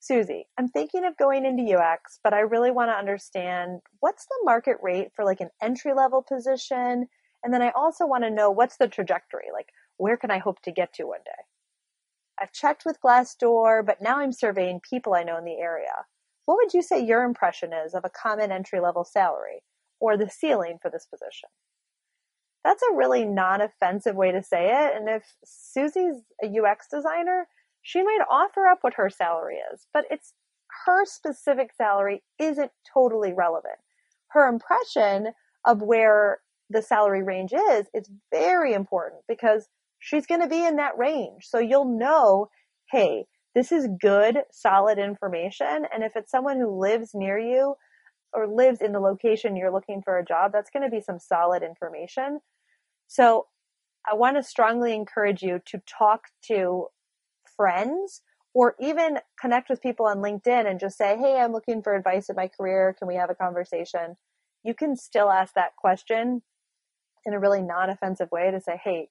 Susie, 0.00 0.46
I'm 0.58 0.68
thinking 0.68 1.04
of 1.04 1.16
going 1.18 1.44
into 1.44 1.76
UX, 1.76 2.18
but 2.24 2.32
I 2.32 2.40
really 2.40 2.70
want 2.70 2.90
to 2.90 2.94
understand 2.94 3.80
what's 4.00 4.24
the 4.24 4.40
market 4.44 4.76
rate 4.82 5.08
for 5.14 5.24
like 5.24 5.40
an 5.40 5.50
entry 5.62 5.92
level 5.92 6.22
position? 6.26 7.08
And 7.42 7.52
then 7.52 7.62
I 7.62 7.70
also 7.70 8.06
want 8.06 8.24
to 8.24 8.30
know 8.30 8.50
what's 8.50 8.78
the 8.78 8.88
trajectory? 8.88 9.48
Like, 9.52 9.68
where 9.98 10.16
can 10.16 10.30
I 10.30 10.38
hope 10.38 10.60
to 10.62 10.72
get 10.72 10.94
to 10.94 11.04
one 11.04 11.20
day? 11.26 11.42
I've 12.40 12.52
checked 12.52 12.84
with 12.86 13.00
Glassdoor, 13.02 13.84
but 13.84 14.02
now 14.02 14.18
I'm 14.18 14.32
surveying 14.32 14.80
people 14.80 15.14
I 15.14 15.24
know 15.24 15.36
in 15.36 15.44
the 15.44 15.58
area. 15.58 16.06
What 16.46 16.56
would 16.56 16.74
you 16.74 16.82
say 16.82 17.02
your 17.02 17.22
impression 17.22 17.72
is 17.72 17.94
of 17.94 18.04
a 18.04 18.10
common 18.10 18.50
entry 18.50 18.80
level 18.80 19.04
salary 19.04 19.62
or 20.00 20.16
the 20.16 20.28
ceiling 20.28 20.78
for 20.80 20.90
this 20.90 21.06
position? 21.06 21.50
That's 22.64 22.82
a 22.82 22.96
really 22.96 23.24
non 23.24 23.60
offensive 23.60 24.16
way 24.16 24.32
to 24.32 24.42
say 24.42 24.70
it. 24.70 24.96
And 24.96 25.08
if 25.08 25.22
Susie's 25.44 26.22
a 26.42 26.46
UX 26.46 26.86
designer, 26.90 27.46
she 27.82 28.02
might 28.02 28.24
offer 28.30 28.66
up 28.66 28.78
what 28.80 28.94
her 28.94 29.10
salary 29.10 29.58
is, 29.72 29.86
but 29.92 30.06
it's 30.10 30.32
her 30.86 31.04
specific 31.04 31.70
salary 31.76 32.22
isn't 32.38 32.72
totally 32.92 33.32
relevant. 33.32 33.76
Her 34.28 34.48
impression 34.48 35.32
of 35.66 35.82
where 35.82 36.38
the 36.70 36.82
salary 36.82 37.22
range 37.22 37.52
is 37.52 37.86
is 37.92 38.10
very 38.32 38.72
important 38.72 39.22
because 39.28 39.68
she's 39.98 40.26
going 40.26 40.40
to 40.40 40.48
be 40.48 40.64
in 40.64 40.76
that 40.76 40.96
range. 40.98 41.44
So 41.44 41.58
you'll 41.58 41.98
know, 41.98 42.48
hey, 42.90 43.26
this 43.54 43.70
is 43.70 43.88
good, 44.00 44.38
solid 44.50 44.98
information. 44.98 45.86
And 45.92 46.02
if 46.02 46.12
it's 46.16 46.30
someone 46.30 46.58
who 46.58 46.80
lives 46.80 47.10
near 47.14 47.38
you 47.38 47.74
or 48.32 48.48
lives 48.48 48.80
in 48.80 48.92
the 48.92 49.00
location 49.00 49.56
you're 49.56 49.72
looking 49.72 50.02
for 50.02 50.18
a 50.18 50.24
job, 50.24 50.50
that's 50.52 50.70
going 50.70 50.82
to 50.82 50.94
be 50.94 51.00
some 51.00 51.18
solid 51.18 51.62
information. 51.62 52.40
So 53.14 53.46
I 54.10 54.14
want 54.14 54.38
to 54.38 54.42
strongly 54.42 54.92
encourage 54.92 55.40
you 55.40 55.60
to 55.66 55.80
talk 55.86 56.22
to 56.48 56.88
friends 57.56 58.22
or 58.52 58.74
even 58.80 59.20
connect 59.40 59.70
with 59.70 59.80
people 59.80 60.06
on 60.06 60.16
LinkedIn 60.16 60.68
and 60.68 60.80
just 60.80 60.98
say, 60.98 61.16
Hey, 61.16 61.38
I'm 61.38 61.52
looking 61.52 61.80
for 61.80 61.94
advice 61.94 62.28
in 62.28 62.34
my 62.34 62.48
career. 62.48 62.96
Can 62.98 63.06
we 63.06 63.14
have 63.14 63.30
a 63.30 63.36
conversation? 63.36 64.16
You 64.64 64.74
can 64.74 64.96
still 64.96 65.30
ask 65.30 65.54
that 65.54 65.76
question 65.76 66.42
in 67.24 67.34
a 67.34 67.38
really 67.38 67.62
non 67.62 67.88
offensive 67.88 68.32
way 68.32 68.50
to 68.50 68.60
say, 68.60 68.80
Hey, 68.82 69.10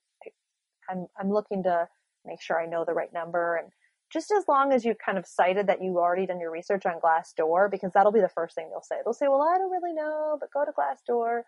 I'm, 0.89 1.07
I'm 1.17 1.31
looking 1.31 1.63
to 1.63 1.87
make 2.25 2.41
sure 2.41 2.61
I 2.61 2.65
know 2.65 2.83
the 2.85 2.93
right 2.93 3.13
number. 3.13 3.55
And 3.55 3.69
just 4.11 4.31
as 4.31 4.49
long 4.49 4.73
as 4.73 4.83
you've 4.83 4.99
kind 5.03 5.17
of 5.17 5.25
cited 5.25 5.67
that 5.67 5.81
you've 5.81 5.95
already 5.95 6.25
done 6.25 6.41
your 6.41 6.51
research 6.51 6.85
on 6.85 6.99
Glassdoor, 6.99 7.71
because 7.71 7.93
that'll 7.93 8.11
be 8.11 8.19
the 8.19 8.27
first 8.27 8.53
thing 8.53 8.67
they'll 8.69 8.81
say. 8.81 8.97
They'll 9.05 9.13
say, 9.13 9.29
Well, 9.29 9.43
I 9.43 9.57
don't 9.57 9.71
really 9.71 9.93
know, 9.93 10.35
but 10.41 10.51
go 10.53 10.65
to 10.65 10.73
Glassdoor. 10.73 11.43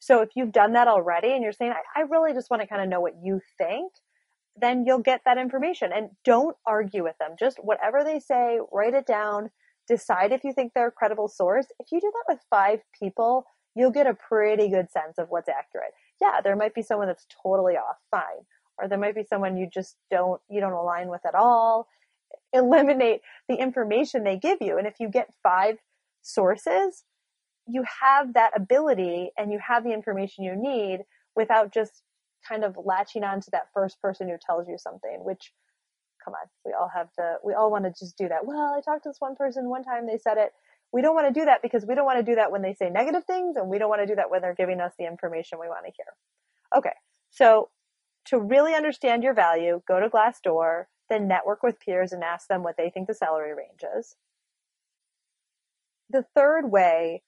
So 0.00 0.22
if 0.22 0.30
you've 0.34 0.52
done 0.52 0.72
that 0.72 0.88
already 0.88 1.32
and 1.32 1.42
you're 1.42 1.52
saying, 1.52 1.72
I, 1.72 2.00
I 2.00 2.02
really 2.04 2.32
just 2.32 2.50
want 2.50 2.62
to 2.62 2.66
kind 2.66 2.82
of 2.82 2.88
know 2.88 3.00
what 3.00 3.14
you 3.22 3.40
think, 3.58 3.92
then 4.60 4.84
you'll 4.84 4.98
get 4.98 5.20
that 5.24 5.38
information 5.38 5.90
and 5.94 6.10
don't 6.24 6.56
argue 6.66 7.04
with 7.04 7.16
them. 7.18 7.32
Just 7.38 7.58
whatever 7.62 8.02
they 8.02 8.18
say, 8.18 8.58
write 8.72 8.94
it 8.94 9.06
down, 9.06 9.50
decide 9.86 10.32
if 10.32 10.42
you 10.42 10.52
think 10.52 10.72
they're 10.74 10.88
a 10.88 10.92
credible 10.92 11.28
source. 11.28 11.66
If 11.78 11.92
you 11.92 12.00
do 12.00 12.10
that 12.12 12.34
with 12.34 12.42
five 12.50 12.80
people, 12.98 13.44
you'll 13.74 13.90
get 13.90 14.06
a 14.06 14.14
pretty 14.14 14.68
good 14.68 14.90
sense 14.90 15.18
of 15.18 15.28
what's 15.28 15.48
accurate. 15.48 15.92
Yeah, 16.20 16.40
there 16.42 16.56
might 16.56 16.74
be 16.74 16.82
someone 16.82 17.06
that's 17.06 17.26
totally 17.42 17.74
off, 17.74 17.96
fine. 18.10 18.44
Or 18.78 18.88
there 18.88 18.98
might 18.98 19.14
be 19.14 19.24
someone 19.24 19.56
you 19.56 19.68
just 19.72 19.96
don't 20.10 20.40
you 20.48 20.60
don't 20.60 20.72
align 20.72 21.08
with 21.08 21.24
at 21.26 21.34
all. 21.34 21.86
Eliminate 22.52 23.20
the 23.48 23.56
information 23.56 24.24
they 24.24 24.38
give 24.38 24.58
you. 24.60 24.78
And 24.78 24.86
if 24.86 24.94
you 24.98 25.08
get 25.08 25.34
five 25.42 25.76
sources, 26.22 27.04
you 27.72 27.84
have 28.02 28.34
that 28.34 28.52
ability 28.56 29.30
and 29.36 29.52
you 29.52 29.58
have 29.66 29.84
the 29.84 29.92
information 29.92 30.44
you 30.44 30.56
need 30.56 31.00
without 31.36 31.72
just 31.72 32.02
kind 32.46 32.64
of 32.64 32.76
latching 32.84 33.24
on 33.24 33.40
to 33.40 33.50
that 33.52 33.68
first 33.74 34.00
person 34.00 34.28
who 34.28 34.36
tells 34.44 34.68
you 34.68 34.76
something, 34.78 35.20
which 35.22 35.52
come 36.24 36.34
on, 36.34 36.46
we 36.64 36.72
all 36.72 36.90
have 36.94 37.12
to 37.12 37.36
we 37.44 37.54
all 37.54 37.70
want 37.70 37.84
to 37.84 37.90
just 37.90 38.16
do 38.16 38.28
that. 38.28 38.44
Well, 38.44 38.74
I 38.76 38.80
talked 38.80 39.04
to 39.04 39.10
this 39.10 39.20
one 39.20 39.36
person 39.36 39.68
one 39.68 39.84
time, 39.84 40.06
they 40.06 40.18
said 40.18 40.38
it. 40.38 40.52
We 40.92 41.02
don't 41.02 41.14
want 41.14 41.32
to 41.32 41.40
do 41.40 41.46
that 41.46 41.62
because 41.62 41.86
we 41.86 41.94
don't 41.94 42.04
want 42.04 42.18
to 42.18 42.24
do 42.24 42.34
that 42.34 42.50
when 42.50 42.62
they 42.62 42.74
say 42.74 42.90
negative 42.90 43.24
things 43.24 43.56
and 43.56 43.68
we 43.68 43.78
don't 43.78 43.88
want 43.88 44.02
to 44.02 44.06
do 44.06 44.16
that 44.16 44.30
when 44.30 44.42
they're 44.42 44.54
giving 44.54 44.80
us 44.80 44.92
the 44.98 45.06
information 45.06 45.58
we 45.60 45.68
want 45.68 45.86
to 45.86 45.92
hear. 45.96 46.06
Okay. 46.76 46.96
So 47.30 47.68
to 48.26 48.38
really 48.38 48.74
understand 48.74 49.22
your 49.22 49.34
value, 49.34 49.82
go 49.86 50.00
to 50.00 50.08
Glassdoor, 50.08 50.84
then 51.08 51.28
network 51.28 51.62
with 51.62 51.80
peers 51.80 52.12
and 52.12 52.24
ask 52.24 52.48
them 52.48 52.62
what 52.62 52.76
they 52.76 52.90
think 52.90 53.06
the 53.06 53.14
salary 53.14 53.54
range 53.54 53.84
is. 53.98 54.16
The 56.10 56.24
third 56.34 56.70
way 56.70 57.22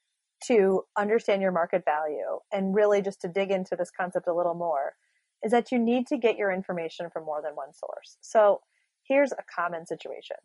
to 0.48 0.84
understand 0.96 1.42
your 1.42 1.52
market 1.52 1.84
value 1.84 2.38
and 2.52 2.74
really 2.74 3.02
just 3.02 3.20
to 3.22 3.28
dig 3.28 3.50
into 3.50 3.76
this 3.76 3.90
concept 3.90 4.26
a 4.26 4.34
little 4.34 4.54
more 4.54 4.94
is 5.42 5.50
that 5.50 5.72
you 5.72 5.78
need 5.78 6.06
to 6.06 6.16
get 6.16 6.36
your 6.36 6.52
information 6.52 7.10
from 7.10 7.24
more 7.24 7.42
than 7.42 7.54
one 7.54 7.72
source. 7.72 8.16
So 8.20 8.60
here's 9.02 9.32
a 9.32 9.44
common 9.54 9.86
situation. 9.86 10.36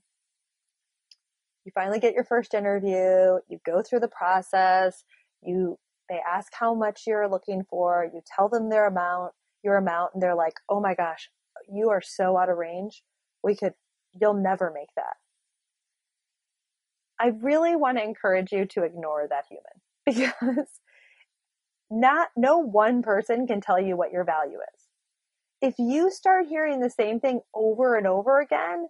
You 1.65 1.71
finally 1.73 1.99
get 1.99 2.13
your 2.13 2.23
first 2.23 2.53
interview, 2.53 3.39
you 3.47 3.59
go 3.65 3.81
through 3.81 3.99
the 3.99 4.07
process, 4.07 5.03
you 5.41 5.77
they 6.09 6.21
ask 6.25 6.53
how 6.53 6.73
much 6.73 7.01
you're 7.05 7.29
looking 7.29 7.65
for, 7.69 8.09
you 8.13 8.21
tell 8.25 8.47
them 8.47 8.69
their 8.69 8.87
amount, 8.87 9.33
your 9.61 9.75
amount, 9.75 10.11
and 10.13 10.23
they're 10.23 10.35
like, 10.35 10.53
"Oh 10.69 10.79
my 10.79 10.95
gosh, 10.95 11.29
you 11.67 11.89
are 11.89 12.01
so 12.01 12.37
out 12.37 12.49
of 12.49 12.57
range. 12.57 13.03
We 13.43 13.55
could 13.55 13.73
you'll 14.13 14.33
never 14.33 14.71
make 14.71 14.93
that." 14.95 15.17
I 17.19 17.27
really 17.27 17.75
want 17.75 17.97
to 17.97 18.03
encourage 18.03 18.53
you 18.53 18.65
to 18.67 18.83
ignore 18.83 19.27
that 19.27 19.45
human 19.49 19.81
because 20.15 20.67
not 21.91 22.29
no 22.35 22.57
one 22.57 23.01
person 23.01 23.47
can 23.47 23.61
tell 23.61 23.79
you 23.79 23.95
what 23.95 24.11
your 24.11 24.23
value 24.23 24.57
is 24.75 24.87
if 25.61 25.75
you 25.79 26.11
start 26.11 26.47
hearing 26.47 26.79
the 26.79 26.89
same 26.89 27.19
thing 27.19 27.41
over 27.53 27.95
and 27.95 28.05
over 28.05 28.39
again, 28.39 28.87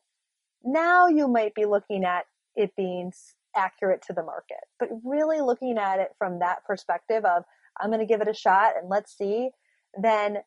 now 0.64 1.08
you 1.08 1.28
might 1.28 1.56
be 1.56 1.66
looking 1.66 2.04
at 2.04 2.26
it 2.56 2.76
being 2.76 3.12
accurate 3.56 4.02
to 4.08 4.14
the 4.14 4.24
market. 4.24 4.58
But 4.80 4.90
really 5.04 5.42
looking 5.42 5.78
at 5.78 6.00
it 6.00 6.10
from 6.18 6.40
that 6.40 6.66
perspective 6.66 7.24
of, 7.26 7.44
I'm 7.80 7.90
going 7.90 8.00
to 8.00 8.12
give 8.12 8.22
it 8.22 8.28
a 8.28 8.34
shot 8.34 8.74
and 8.80 8.90
let's 8.90 9.16
see, 9.16 9.50
then, 10.00 10.40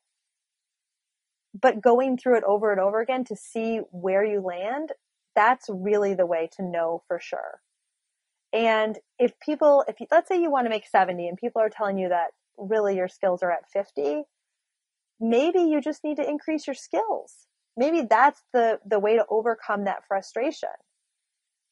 but 1.59 1.81
going 1.81 2.19
through 2.19 2.39
it 2.39 2.45
over 2.45 2.71
and 2.71 2.81
over 2.81 3.01
again 3.01 3.25
to 3.25 3.37
see 3.37 3.81
where 3.91 4.25
you 4.25 4.41
land, 4.41 4.91
that's 5.35 5.67
really 5.71 6.15
the 6.15 6.27
way 6.27 6.51
to 6.57 6.63
know 6.63 7.03
for 7.09 7.19
sure. 7.21 7.61
And 8.53 8.99
if 9.19 9.39
people, 9.39 9.85
if 9.87 10.01
you, 10.01 10.07
let's 10.11 10.29
say 10.29 10.41
you 10.41 10.51
want 10.51 10.67
to 10.67 10.71
make 10.71 10.87
70 10.87 11.29
and 11.29 11.39
people 11.39 11.63
are 11.63 11.69
telling 11.69 11.99
you 11.99 12.09
that 12.09 12.29
really 12.59 12.97
your 12.97 13.09
skills 13.09 13.43
are 13.43 13.53
at 13.53 13.71
50, 13.73 14.23
maybe 15.21 15.61
you 15.61 15.81
just 15.81 16.03
need 16.03 16.17
to 16.17 16.29
increase 16.29 16.67
your 16.67 16.75
skills. 16.75 17.47
Maybe 17.77 18.03
that's 18.09 18.43
the, 18.53 18.81
the 18.85 18.99
way 18.99 19.17
to 19.17 19.25
overcome 19.31 19.85
that 19.85 20.03
frustration. 20.07 20.69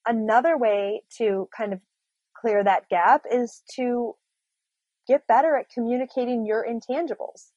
Another 0.06 0.56
way 0.56 1.02
to 1.18 1.48
kind 1.56 1.72
of 1.72 1.80
clear 2.40 2.62
that 2.62 2.88
gap 2.88 3.22
is 3.30 3.62
to 3.74 4.14
get 5.08 5.26
better 5.26 5.56
at 5.56 5.70
communicating 5.70 6.46
your 6.46 6.64
intangibles. 6.64 7.50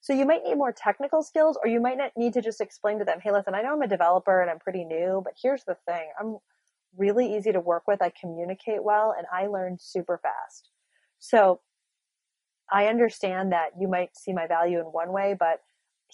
So 0.00 0.12
you 0.12 0.24
might 0.24 0.44
need 0.44 0.56
more 0.56 0.72
technical 0.72 1.22
skills 1.22 1.58
or 1.62 1.68
you 1.68 1.80
might 1.80 1.98
not 1.98 2.12
need 2.16 2.32
to 2.34 2.42
just 2.42 2.60
explain 2.60 2.98
to 2.98 3.04
them, 3.04 3.18
hey, 3.22 3.32
listen, 3.32 3.54
I 3.54 3.62
know 3.62 3.72
I'm 3.72 3.82
a 3.82 3.88
developer 3.88 4.40
and 4.40 4.50
I'm 4.50 4.58
pretty 4.58 4.84
new, 4.84 5.20
but 5.24 5.34
here's 5.40 5.64
the 5.64 5.76
thing. 5.86 6.08
I'm 6.20 6.38
really 6.96 7.36
easy 7.36 7.52
to 7.52 7.60
work 7.60 7.84
with. 7.86 8.02
I 8.02 8.12
communicate 8.20 8.82
well 8.82 9.14
and 9.16 9.26
I 9.32 9.46
learn 9.46 9.76
super 9.80 10.18
fast. 10.22 10.70
So 11.18 11.60
I 12.70 12.86
understand 12.86 13.52
that 13.52 13.70
you 13.78 13.88
might 13.88 14.16
see 14.16 14.32
my 14.32 14.46
value 14.46 14.78
in 14.78 14.86
one 14.86 15.12
way, 15.12 15.36
but 15.38 15.60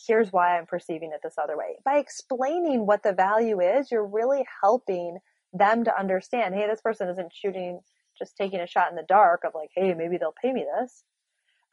here's 0.06 0.32
why 0.32 0.58
I'm 0.58 0.66
perceiving 0.66 1.10
it 1.12 1.20
this 1.22 1.36
other 1.42 1.56
way. 1.56 1.76
By 1.84 1.98
explaining 1.98 2.86
what 2.86 3.02
the 3.02 3.12
value 3.12 3.60
is, 3.60 3.90
you're 3.90 4.06
really 4.06 4.44
helping 4.62 5.18
them 5.52 5.84
to 5.84 5.98
understand, 5.98 6.54
hey, 6.54 6.66
this 6.66 6.80
person 6.80 7.08
isn't 7.08 7.32
shooting, 7.34 7.80
just 8.18 8.36
taking 8.36 8.60
a 8.60 8.66
shot 8.66 8.90
in 8.90 8.96
the 8.96 9.04
dark 9.08 9.42
of 9.44 9.52
like, 9.54 9.70
hey, 9.74 9.94
maybe 9.94 10.16
they'll 10.18 10.34
pay 10.42 10.52
me 10.52 10.64
this. 10.78 11.04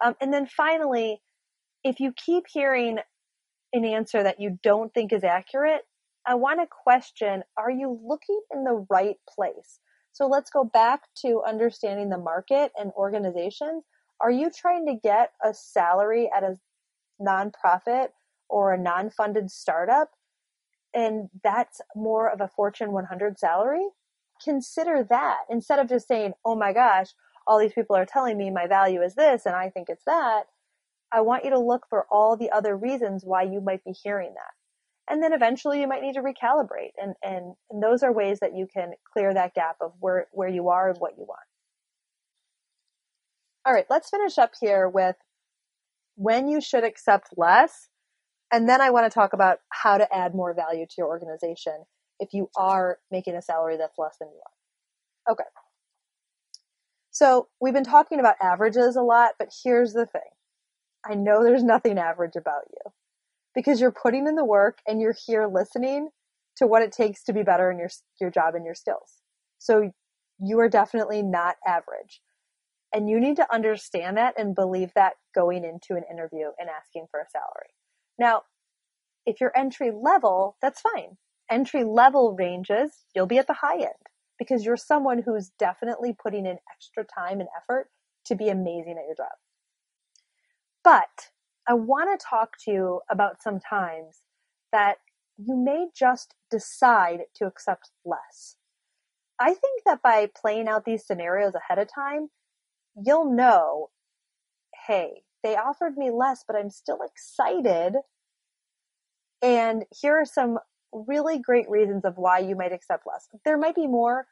Um, 0.03 0.15
and 0.21 0.33
then 0.33 0.47
finally, 0.47 1.21
if 1.83 1.99
you 1.99 2.13
keep 2.13 2.45
hearing 2.51 2.99
an 3.73 3.85
answer 3.85 4.23
that 4.23 4.39
you 4.39 4.59
don't 4.63 4.93
think 4.93 5.13
is 5.13 5.23
accurate, 5.23 5.81
I 6.29 6.35
want 6.35 6.59
to 6.59 6.67
question, 6.67 7.43
are 7.57 7.71
you 7.71 7.99
looking 8.05 8.39
in 8.53 8.63
the 8.63 8.85
right 8.87 9.15
place? 9.27 9.79
So 10.11 10.27
let's 10.27 10.51
go 10.51 10.63
back 10.63 11.01
to 11.23 11.41
understanding 11.41 12.09
the 12.09 12.19
market 12.19 12.71
and 12.79 12.91
organizations. 12.91 13.83
Are 14.21 14.29
you 14.29 14.51
trying 14.55 14.85
to 14.85 14.93
get 14.93 15.31
a 15.43 15.55
salary 15.55 16.29
at 16.35 16.43
a 16.43 16.59
nonprofit 17.19 18.09
or 18.47 18.73
a 18.73 18.77
non-funded 18.77 19.49
startup? 19.49 20.11
And 20.93 21.29
that's 21.43 21.81
more 21.95 22.29
of 22.29 22.41
a 22.41 22.47
fortune 22.47 22.91
100 22.91 23.39
salary? 23.39 23.87
Consider 24.43 25.03
that. 25.09 25.39
Instead 25.49 25.79
of 25.79 25.89
just 25.89 26.07
saying 26.07 26.33
oh 26.45 26.55
my 26.55 26.73
gosh 26.73 27.07
all 27.47 27.57
these 27.57 27.73
people 27.73 27.95
are 27.95 28.05
telling 28.05 28.37
me 28.37 28.51
my 28.51 28.67
value 28.67 29.01
is 29.01 29.15
this 29.15 29.45
and 29.45 29.55
i 29.55 29.69
think 29.69 29.89
it's 29.89 30.05
that 30.05 30.43
i 31.11 31.19
want 31.19 31.43
you 31.43 31.49
to 31.49 31.59
look 31.59 31.85
for 31.89 32.05
all 32.11 32.37
the 32.37 32.51
other 32.51 32.77
reasons 32.77 33.23
why 33.25 33.41
you 33.41 33.59
might 33.59 33.83
be 33.83 33.91
hearing 33.91 34.33
that 34.35 34.58
and 35.09 35.21
then 35.23 35.33
eventually 35.33 35.81
you 35.81 35.87
might 35.87 36.01
need 36.01 36.13
to 36.13 36.21
recalibrate 36.21 36.91
and, 37.01 37.15
and, 37.23 37.55
and 37.69 37.83
those 37.83 38.03
are 38.03 38.13
ways 38.13 38.39
that 38.41 38.55
you 38.55 38.67
can 38.73 38.91
clear 39.13 39.33
that 39.33 39.53
gap 39.53 39.75
of 39.81 39.93
where, 39.99 40.27
where 40.31 40.49
you 40.49 40.69
are 40.69 40.89
and 40.89 40.97
what 40.99 41.13
you 41.17 41.25
want 41.27 41.39
all 43.65 43.73
right, 43.73 43.85
let's 43.89 44.09
finish 44.09 44.37
up 44.37 44.53
here 44.59 44.89
with 44.89 45.15
when 46.15 46.47
you 46.47 46.61
should 46.61 46.83
accept 46.83 47.29
less. 47.37 47.87
And 48.51 48.67
then 48.67 48.81
I 48.81 48.89
want 48.89 49.05
to 49.05 49.13
talk 49.13 49.33
about 49.33 49.59
how 49.69 49.97
to 49.97 50.11
add 50.13 50.33
more 50.33 50.55
value 50.55 50.85
to 50.85 50.95
your 50.97 51.07
organization 51.07 51.85
if 52.19 52.29
you 52.33 52.49
are 52.57 52.97
making 53.11 53.35
a 53.35 53.41
salary 53.41 53.77
that's 53.77 53.97
less 53.97 54.15
than 54.19 54.29
you 54.29 54.39
want. 55.27 55.37
Okay. 55.37 55.49
So 57.11 57.47
we've 57.61 57.73
been 57.73 57.83
talking 57.83 58.19
about 58.19 58.35
averages 58.41 58.95
a 58.95 59.01
lot, 59.01 59.33
but 59.37 59.49
here's 59.63 59.93
the 59.93 60.05
thing. 60.05 60.21
I 61.05 61.15
know 61.15 61.43
there's 61.43 61.63
nothing 61.63 61.97
average 61.99 62.35
about 62.35 62.63
you 62.71 62.91
because 63.55 63.81
you're 63.81 63.91
putting 63.91 64.27
in 64.27 64.35
the 64.35 64.45
work 64.45 64.79
and 64.87 65.01
you're 65.01 65.15
here 65.25 65.47
listening 65.51 66.09
to 66.57 66.67
what 66.67 66.81
it 66.81 66.91
takes 66.91 67.23
to 67.23 67.33
be 67.33 67.43
better 67.43 67.71
in 67.71 67.79
your, 67.79 67.89
your 68.19 68.29
job 68.29 68.55
and 68.55 68.65
your 68.65 68.75
skills. 68.75 69.21
So 69.57 69.91
you 70.39 70.59
are 70.59 70.69
definitely 70.69 71.21
not 71.21 71.55
average. 71.65 72.21
And 72.93 73.09
you 73.09 73.19
need 73.19 73.35
to 73.35 73.53
understand 73.53 74.17
that 74.17 74.33
and 74.37 74.55
believe 74.55 74.91
that 74.95 75.13
going 75.35 75.63
into 75.63 75.95
an 75.95 76.03
interview 76.11 76.47
and 76.57 76.69
asking 76.69 77.05
for 77.11 77.19
a 77.19 77.29
salary. 77.29 77.69
Now, 78.17 78.43
if 79.25 79.39
you're 79.39 79.55
entry 79.55 79.91
level, 79.91 80.57
that's 80.61 80.81
fine. 80.81 81.17
Entry 81.51 81.83
level 81.83 82.35
ranges, 82.37 82.91
you'll 83.15 83.27
be 83.27 83.37
at 83.37 83.47
the 83.47 83.57
high 83.61 83.77
end 83.77 83.93
because 84.39 84.63
you're 84.63 84.77
someone 84.77 85.21
who's 85.23 85.51
definitely 85.59 86.15
putting 86.19 86.45
in 86.45 86.57
extra 86.73 87.03
time 87.03 87.39
and 87.39 87.49
effort 87.61 87.89
to 88.25 88.35
be 88.35 88.49
amazing 88.49 88.95
at 88.97 89.05
your 89.05 89.15
job. 89.15 89.35
But 90.83 91.29
I 91.69 91.73
want 91.73 92.19
to 92.19 92.25
talk 92.25 92.57
to 92.65 92.71
you 92.71 93.01
about 93.11 93.43
some 93.43 93.59
times 93.59 94.23
that 94.71 94.97
you 95.37 95.55
may 95.55 95.85
just 95.95 96.33
decide 96.49 97.19
to 97.35 97.45
accept 97.45 97.91
less. 98.03 98.55
I 99.39 99.49
think 99.53 99.83
that 99.85 100.01
by 100.01 100.29
playing 100.35 100.67
out 100.67 100.83
these 100.83 101.05
scenarios 101.05 101.53
ahead 101.53 101.77
of 101.77 101.87
time, 101.93 102.29
you'll 102.95 103.31
know, 103.31 103.91
hey, 104.87 105.21
they 105.43 105.55
offered 105.55 105.95
me 105.95 106.09
less, 106.09 106.43
but 106.45 106.55
I'm 106.55 106.71
still 106.71 106.99
excited. 107.05 107.93
And 109.43 109.85
here 110.01 110.19
are 110.19 110.25
some 110.25 110.57
really 110.91 111.37
great 111.37 111.69
reasons 111.69 112.03
of 112.03 112.17
why 112.17 112.39
you 112.39 112.55
might 112.55 112.73
accept 112.73 113.05
less. 113.05 113.27
There 113.45 113.59
might 113.59 113.75
be 113.75 113.87
more, 113.87 114.25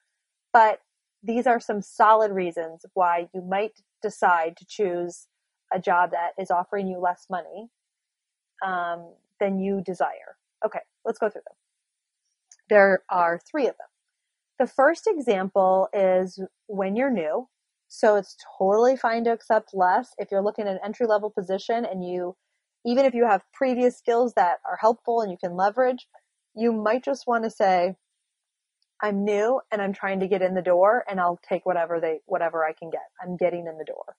but 0.51 0.79
these 1.21 1.45
are 1.45 1.59
some 1.59 1.83
solid 1.83 2.31
reasons 2.31 2.83
why 2.95 3.29
you 3.31 3.41
might 3.41 3.79
decide 4.01 4.57
to 4.57 4.65
choose 4.67 5.27
a 5.73 5.79
job 5.79 6.11
that 6.11 6.31
is 6.41 6.51
offering 6.51 6.87
you 6.87 6.99
less 6.99 7.27
money 7.29 7.69
um, 8.65 9.13
than 9.39 9.59
you 9.59 9.81
desire. 9.85 10.37
Okay, 10.65 10.79
let's 11.05 11.19
go 11.19 11.29
through 11.29 11.41
them. 11.45 11.55
There 12.69 13.03
are 13.09 13.39
three 13.49 13.67
of 13.67 13.75
them. 13.77 13.87
The 14.59 14.67
first 14.67 15.07
example 15.07 15.87
is 15.93 16.41
when 16.67 16.95
you're 16.95 17.11
new 17.11 17.47
so 17.87 18.15
it's 18.15 18.35
totally 18.57 18.97
fine 18.97 19.23
to 19.25 19.31
accept 19.31 19.73
less 19.73 20.13
if 20.17 20.29
you're 20.31 20.41
looking 20.41 20.67
at 20.67 20.73
an 20.73 20.79
entry 20.83 21.07
level 21.07 21.29
position 21.29 21.85
and 21.85 22.03
you, 22.05 22.35
even 22.85 23.05
if 23.05 23.13
you 23.13 23.25
have 23.25 23.41
previous 23.53 23.97
skills 23.97 24.33
that 24.33 24.59
are 24.69 24.77
helpful 24.79 25.21
and 25.21 25.31
you 25.31 25.37
can 25.37 25.55
leverage, 25.55 26.07
you 26.53 26.71
might 26.71 27.03
just 27.03 27.27
want 27.27 27.43
to 27.43 27.49
say, 27.49 27.95
I'm 29.01 29.23
new 29.23 29.61
and 29.71 29.81
I'm 29.81 29.93
trying 29.93 30.19
to 30.21 30.27
get 30.27 30.41
in 30.41 30.53
the 30.53 30.61
door 30.61 31.05
and 31.09 31.19
I'll 31.19 31.39
take 31.47 31.65
whatever 31.65 31.99
they, 31.99 32.19
whatever 32.25 32.65
I 32.65 32.73
can 32.73 32.89
get. 32.89 33.03
I'm 33.21 33.37
getting 33.37 33.67
in 33.67 33.77
the 33.77 33.85
door. 33.85 34.15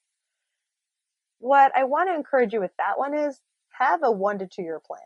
What 1.39 1.73
I 1.77 1.85
want 1.85 2.09
to 2.11 2.15
encourage 2.17 2.53
you 2.53 2.61
with 2.61 2.73
that 2.79 2.99
one 2.99 3.15
is 3.15 3.41
have 3.79 4.03
a 4.03 4.11
one 4.13 4.39
to 4.41 4.47
two 4.47 4.63
year 4.63 4.81
plan. 4.85 5.01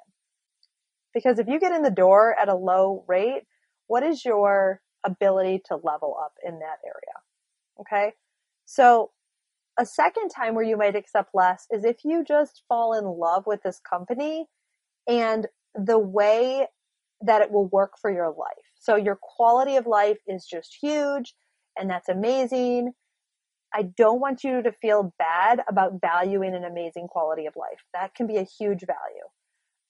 Because 1.15 1.39
if 1.39 1.49
you 1.49 1.61
get 1.61 1.73
in 1.73 1.83
the 1.83 1.91
door 1.91 2.37
at 2.39 2.49
a 2.49 2.55
low 2.57 3.05
rate, 3.09 3.45
what 3.87 4.03
is 4.03 4.25
your 4.25 4.81
ability 5.05 5.63
to 5.67 5.77
level 5.77 6.17
up 6.23 6.35
in 6.45 6.61
that 6.61 6.79
area? 6.85 7.17
Okay. 7.81 8.15
So 8.65 9.11
A 9.79 9.87
second 9.87 10.29
time 10.29 10.55
where 10.55 10.65
you 10.65 10.77
might 10.77 10.97
accept 10.97 11.31
less 11.35 11.67
is 11.71 11.85
if 11.85 12.05
you 12.05 12.25
just 12.25 12.63
fall 12.69 12.93
in 12.93 13.05
love 13.05 13.45
with 13.47 13.63
this 13.63 13.81
company 13.81 14.47
and 15.09 15.47
the 15.75 15.99
way 15.99 16.67
that 17.23 17.41
it 17.43 17.51
will 17.51 17.69
work 17.69 17.95
for 18.01 18.13
your 18.13 18.29
life. 18.29 18.67
So 18.79 18.97
your 18.97 19.19
quality 19.21 19.77
of 19.77 19.87
life 19.87 20.19
is 20.27 20.47
just 20.47 20.77
huge 20.81 21.35
and 21.79 21.89
that's 21.89 22.09
amazing. 22.09 22.93
I 23.75 23.83
don't 23.97 24.21
want 24.21 24.45
you 24.45 24.63
to 24.63 24.73
feel 24.73 25.15
bad 25.19 25.61
about 25.69 26.01
valuing 26.01 26.55
an 26.55 26.65
amazing 26.65 27.09
quality 27.09 27.47
of 27.47 27.55
life. 27.57 27.81
That 27.95 28.15
can 28.15 28.27
be 28.27 28.37
a 28.37 28.45
huge 28.45 28.81
value. 28.87 29.27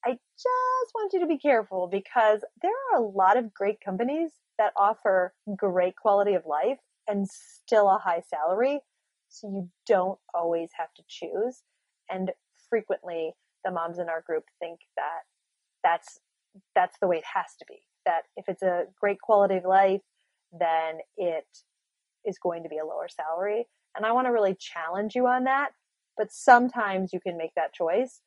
I 0.05 0.11
just 0.11 0.92
want 0.95 1.12
you 1.12 1.21
to 1.21 1.27
be 1.27 1.38
careful 1.38 1.88
because 1.90 2.40
there 2.61 2.73
are 2.92 2.99
a 2.99 3.07
lot 3.07 3.37
of 3.37 3.55
great 3.55 3.79
companies 3.85 4.31
that 4.59 4.73
offer 4.77 5.33
great 5.57 5.97
quality 5.97 6.35
of 6.35 6.42
life 6.47 6.79
and 7.09 7.27
still 7.29 7.88
a 7.88 7.99
high 7.99 8.23
salary. 8.29 8.81
So 9.29 9.49
you 9.49 9.71
don't 9.87 10.18
always 10.35 10.71
have 10.77 10.92
to 10.97 11.03
choose. 11.09 11.62
And 12.11 12.31
frequently, 12.68 13.33
the 13.64 13.71
moms 13.71 13.99
in 13.99 14.09
our 14.09 14.23
group 14.23 14.45
think 14.61 14.81
that 14.97 15.23
that's 15.83 16.18
that's 16.75 16.97
the 17.01 17.07
way 17.07 17.16
it 17.16 17.25
has 17.35 17.57
to 17.59 17.64
be. 17.68 17.79
That 18.05 18.23
if 18.37 18.47
it's 18.49 18.62
a 18.62 18.85
great 19.01 19.21
quality 19.21 19.57
of 19.57 19.64
life, 19.64 20.03
then 20.53 20.99
it 21.16 21.47
is 22.25 22.39
going 22.39 22.63
to 22.63 22.69
be 22.69 22.79
a 22.79 22.85
lower 22.85 23.09
salary. 23.09 23.67
And 23.97 24.07
I 24.07 24.13
want 24.13 24.27
to 24.27 24.33
really 24.33 24.57
challenge 24.59 25.15
you 25.15 25.27
on 25.27 25.45
that. 25.45 25.71
But 26.17 26.33
sometimes 26.33 27.13
you 27.13 27.21
can 27.21 27.37
make 27.37 27.55
that 27.57 27.73
choice. 27.73 28.21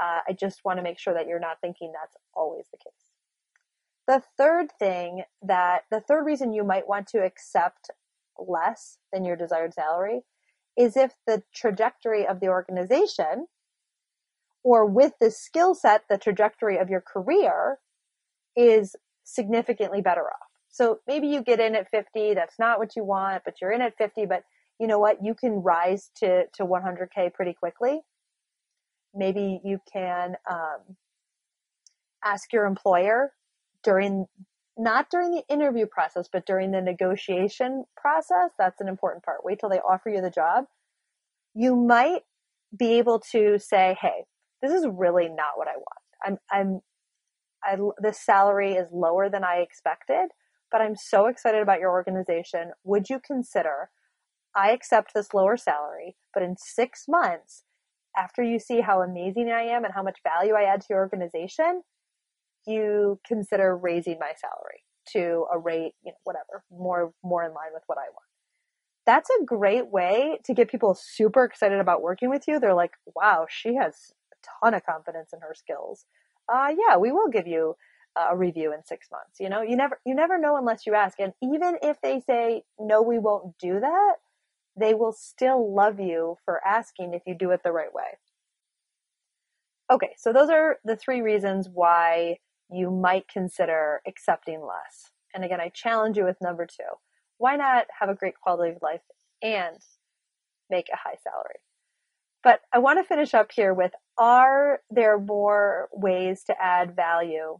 Uh, 0.00 0.20
I 0.28 0.32
just 0.32 0.60
want 0.64 0.78
to 0.78 0.82
make 0.82 0.98
sure 0.98 1.14
that 1.14 1.26
you're 1.26 1.40
not 1.40 1.60
thinking 1.60 1.92
that's 1.92 2.16
always 2.34 2.66
the 2.70 2.78
case. 2.78 3.08
The 4.06 4.22
third 4.36 4.68
thing 4.78 5.24
that 5.42 5.82
the 5.90 6.00
third 6.00 6.24
reason 6.24 6.52
you 6.52 6.64
might 6.64 6.88
want 6.88 7.08
to 7.08 7.18
accept 7.18 7.90
less 8.38 8.98
than 9.12 9.24
your 9.24 9.36
desired 9.36 9.74
salary 9.74 10.22
is 10.76 10.96
if 10.96 11.12
the 11.26 11.42
trajectory 11.54 12.26
of 12.26 12.40
the 12.40 12.48
organization 12.48 13.46
or 14.62 14.86
with 14.86 15.12
the 15.20 15.30
skill 15.30 15.74
set, 15.74 16.04
the 16.08 16.18
trajectory 16.18 16.78
of 16.78 16.88
your 16.88 17.00
career 17.00 17.78
is 18.56 18.94
significantly 19.24 20.00
better 20.00 20.22
off. 20.22 20.47
So 20.78 21.00
maybe 21.08 21.26
you 21.26 21.42
get 21.42 21.58
in 21.58 21.74
at 21.74 21.90
50, 21.90 22.34
that's 22.34 22.56
not 22.56 22.78
what 22.78 22.94
you 22.94 23.02
want, 23.02 23.42
but 23.44 23.54
you're 23.60 23.72
in 23.72 23.82
at 23.82 23.98
50, 23.98 24.26
but 24.26 24.44
you 24.78 24.86
know 24.86 25.00
what? 25.00 25.24
You 25.24 25.34
can 25.34 25.54
rise 25.54 26.12
to, 26.18 26.44
to 26.54 26.62
100K 26.64 27.34
pretty 27.34 27.52
quickly. 27.52 27.98
Maybe 29.12 29.60
you 29.64 29.80
can 29.92 30.36
um, 30.48 30.96
ask 32.24 32.52
your 32.52 32.64
employer 32.64 33.32
during, 33.82 34.26
not 34.76 35.10
during 35.10 35.32
the 35.32 35.42
interview 35.48 35.86
process, 35.86 36.28
but 36.32 36.46
during 36.46 36.70
the 36.70 36.80
negotiation 36.80 37.84
process. 37.96 38.52
That's 38.56 38.80
an 38.80 38.86
important 38.86 39.24
part. 39.24 39.38
Wait 39.44 39.58
till 39.58 39.70
they 39.70 39.80
offer 39.80 40.10
you 40.10 40.20
the 40.20 40.30
job. 40.30 40.66
You 41.54 41.74
might 41.74 42.22
be 42.78 42.98
able 42.98 43.18
to 43.32 43.58
say, 43.58 43.96
hey, 44.00 44.26
this 44.62 44.70
is 44.70 44.86
really 44.88 45.28
not 45.28 45.56
what 45.56 45.66
I 45.66 45.74
want. 45.74 45.98
I'm, 46.24 46.38
I'm, 46.52 46.80
I, 47.64 47.76
this 48.00 48.24
salary 48.24 48.74
is 48.74 48.92
lower 48.92 49.28
than 49.28 49.42
I 49.42 49.56
expected, 49.56 50.28
but 50.70 50.80
I'm 50.80 50.96
so 50.96 51.26
excited 51.26 51.62
about 51.62 51.80
your 51.80 51.90
organization. 51.90 52.72
Would 52.84 53.08
you 53.08 53.20
consider 53.24 53.90
I 54.56 54.72
accept 54.72 55.12
this 55.14 55.34
lower 55.34 55.56
salary, 55.56 56.16
but 56.34 56.42
in 56.42 56.56
six 56.56 57.04
months, 57.06 57.64
after 58.16 58.42
you 58.42 58.58
see 58.58 58.80
how 58.80 59.02
amazing 59.02 59.50
I 59.50 59.62
am 59.62 59.84
and 59.84 59.94
how 59.94 60.02
much 60.02 60.18
value 60.24 60.54
I 60.54 60.64
add 60.64 60.80
to 60.80 60.86
your 60.90 60.98
organization, 60.98 61.82
you 62.66 63.20
consider 63.26 63.76
raising 63.76 64.18
my 64.18 64.32
salary 64.36 64.82
to 65.12 65.46
a 65.52 65.58
rate, 65.58 65.92
you 66.02 66.12
know, 66.12 66.18
whatever, 66.24 66.64
more 66.70 67.12
more 67.22 67.44
in 67.44 67.54
line 67.54 67.72
with 67.72 67.84
what 67.86 67.98
I 67.98 68.10
want. 68.10 68.26
That's 69.06 69.30
a 69.30 69.44
great 69.44 69.90
way 69.90 70.38
to 70.44 70.54
get 70.54 70.70
people 70.70 70.94
super 70.94 71.44
excited 71.44 71.80
about 71.80 72.02
working 72.02 72.28
with 72.28 72.44
you. 72.48 72.58
They're 72.58 72.74
like, 72.74 72.92
"Wow, 73.14 73.46
she 73.48 73.74
has 73.76 74.12
a 74.32 74.36
ton 74.60 74.74
of 74.74 74.84
confidence 74.84 75.32
in 75.32 75.40
her 75.40 75.54
skills." 75.54 76.04
Uh, 76.48 76.74
yeah, 76.76 76.96
we 76.96 77.12
will 77.12 77.28
give 77.28 77.46
you 77.46 77.76
a 78.30 78.36
review 78.36 78.72
in 78.72 78.84
six 78.84 79.08
months. 79.10 79.40
You 79.40 79.48
know, 79.48 79.62
you 79.62 79.76
never 79.76 80.00
you 80.04 80.14
never 80.14 80.38
know 80.38 80.56
unless 80.56 80.86
you 80.86 80.94
ask. 80.94 81.18
And 81.20 81.32
even 81.42 81.78
if 81.82 82.00
they 82.00 82.20
say 82.20 82.64
no, 82.78 83.02
we 83.02 83.18
won't 83.18 83.58
do 83.58 83.80
that, 83.80 84.14
they 84.76 84.94
will 84.94 85.12
still 85.12 85.74
love 85.74 86.00
you 86.00 86.36
for 86.44 86.60
asking 86.66 87.14
if 87.14 87.22
you 87.26 87.34
do 87.34 87.50
it 87.50 87.62
the 87.64 87.72
right 87.72 87.92
way. 87.92 88.18
Okay, 89.90 90.14
so 90.18 90.32
those 90.32 90.50
are 90.50 90.76
the 90.84 90.96
three 90.96 91.22
reasons 91.22 91.68
why 91.72 92.38
you 92.70 92.90
might 92.90 93.26
consider 93.28 94.00
accepting 94.06 94.60
less. 94.60 95.10
And 95.34 95.44
again, 95.44 95.60
I 95.60 95.70
challenge 95.70 96.16
you 96.16 96.24
with 96.24 96.36
number 96.42 96.66
two. 96.66 96.84
Why 97.38 97.56
not 97.56 97.86
have 97.98 98.08
a 98.08 98.14
great 98.14 98.34
quality 98.42 98.74
of 98.74 98.82
life 98.82 99.00
and 99.42 99.76
make 100.68 100.88
a 100.92 100.96
high 100.96 101.16
salary? 101.22 101.60
But 102.42 102.60
I 102.72 102.78
want 102.78 102.98
to 102.98 103.04
finish 103.04 103.34
up 103.34 103.50
here 103.52 103.72
with 103.72 103.92
are 104.18 104.80
there 104.90 105.18
more 105.18 105.88
ways 105.92 106.44
to 106.44 106.54
add 106.60 106.94
value? 106.94 107.58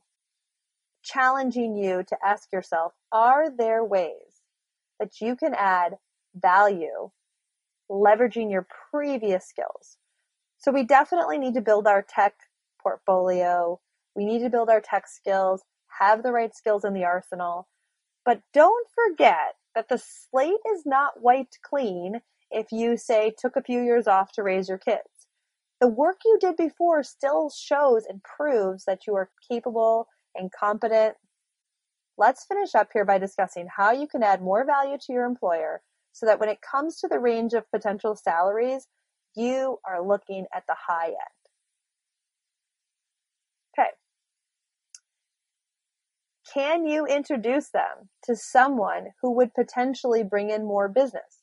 Challenging 1.10 1.76
you 1.76 2.02
to 2.08 2.16
ask 2.24 2.52
yourself, 2.52 2.92
are 3.10 3.50
there 3.50 3.82
ways 3.82 4.42
that 5.00 5.20
you 5.20 5.36
can 5.36 5.54
add 5.54 5.96
value, 6.34 7.10
leveraging 7.90 8.50
your 8.50 8.66
previous 8.90 9.46
skills. 9.46 9.96
So 10.58 10.72
we 10.72 10.84
definitely 10.84 11.38
need 11.38 11.54
to 11.54 11.60
build 11.60 11.86
our 11.86 12.02
tech 12.02 12.34
portfolio. 12.82 13.80
We 14.14 14.24
need 14.24 14.40
to 14.40 14.50
build 14.50 14.68
our 14.68 14.80
tech 14.80 15.06
skills, 15.06 15.62
have 16.00 16.22
the 16.22 16.32
right 16.32 16.54
skills 16.54 16.84
in 16.84 16.94
the 16.94 17.04
arsenal. 17.04 17.68
But 18.24 18.42
don't 18.52 18.86
forget 18.94 19.54
that 19.74 19.88
the 19.88 19.98
slate 19.98 20.60
is 20.74 20.82
not 20.84 21.22
wiped 21.22 21.58
clean 21.62 22.20
if 22.50 22.72
you 22.72 22.96
say 22.96 23.32
took 23.36 23.56
a 23.56 23.62
few 23.62 23.82
years 23.82 24.06
off 24.06 24.32
to 24.32 24.42
raise 24.42 24.68
your 24.68 24.78
kids. 24.78 25.26
The 25.80 25.88
work 25.88 26.18
you 26.24 26.38
did 26.40 26.56
before 26.56 27.02
still 27.04 27.50
shows 27.50 28.04
and 28.08 28.20
proves 28.22 28.84
that 28.84 29.06
you 29.06 29.14
are 29.14 29.30
capable 29.48 30.08
and 30.38 30.50
competent. 30.52 31.16
Let's 32.16 32.46
finish 32.46 32.74
up 32.74 32.88
here 32.92 33.04
by 33.04 33.18
discussing 33.18 33.68
how 33.76 33.92
you 33.92 34.06
can 34.06 34.22
add 34.22 34.42
more 34.42 34.64
value 34.64 34.96
to 35.06 35.12
your 35.12 35.24
employer 35.24 35.82
so 36.12 36.26
that 36.26 36.40
when 36.40 36.48
it 36.48 36.58
comes 36.60 36.98
to 37.00 37.08
the 37.08 37.18
range 37.18 37.52
of 37.52 37.70
potential 37.70 38.16
salaries, 38.16 38.86
you 39.36 39.78
are 39.86 40.06
looking 40.06 40.46
at 40.54 40.64
the 40.66 40.76
high 40.88 41.08
end. 41.08 41.16
Okay. 43.78 43.90
Can 46.52 46.86
you 46.86 47.06
introduce 47.06 47.70
them 47.70 48.08
to 48.24 48.34
someone 48.34 49.08
who 49.22 49.32
would 49.36 49.54
potentially 49.54 50.24
bring 50.24 50.50
in 50.50 50.64
more 50.64 50.88
business? 50.88 51.42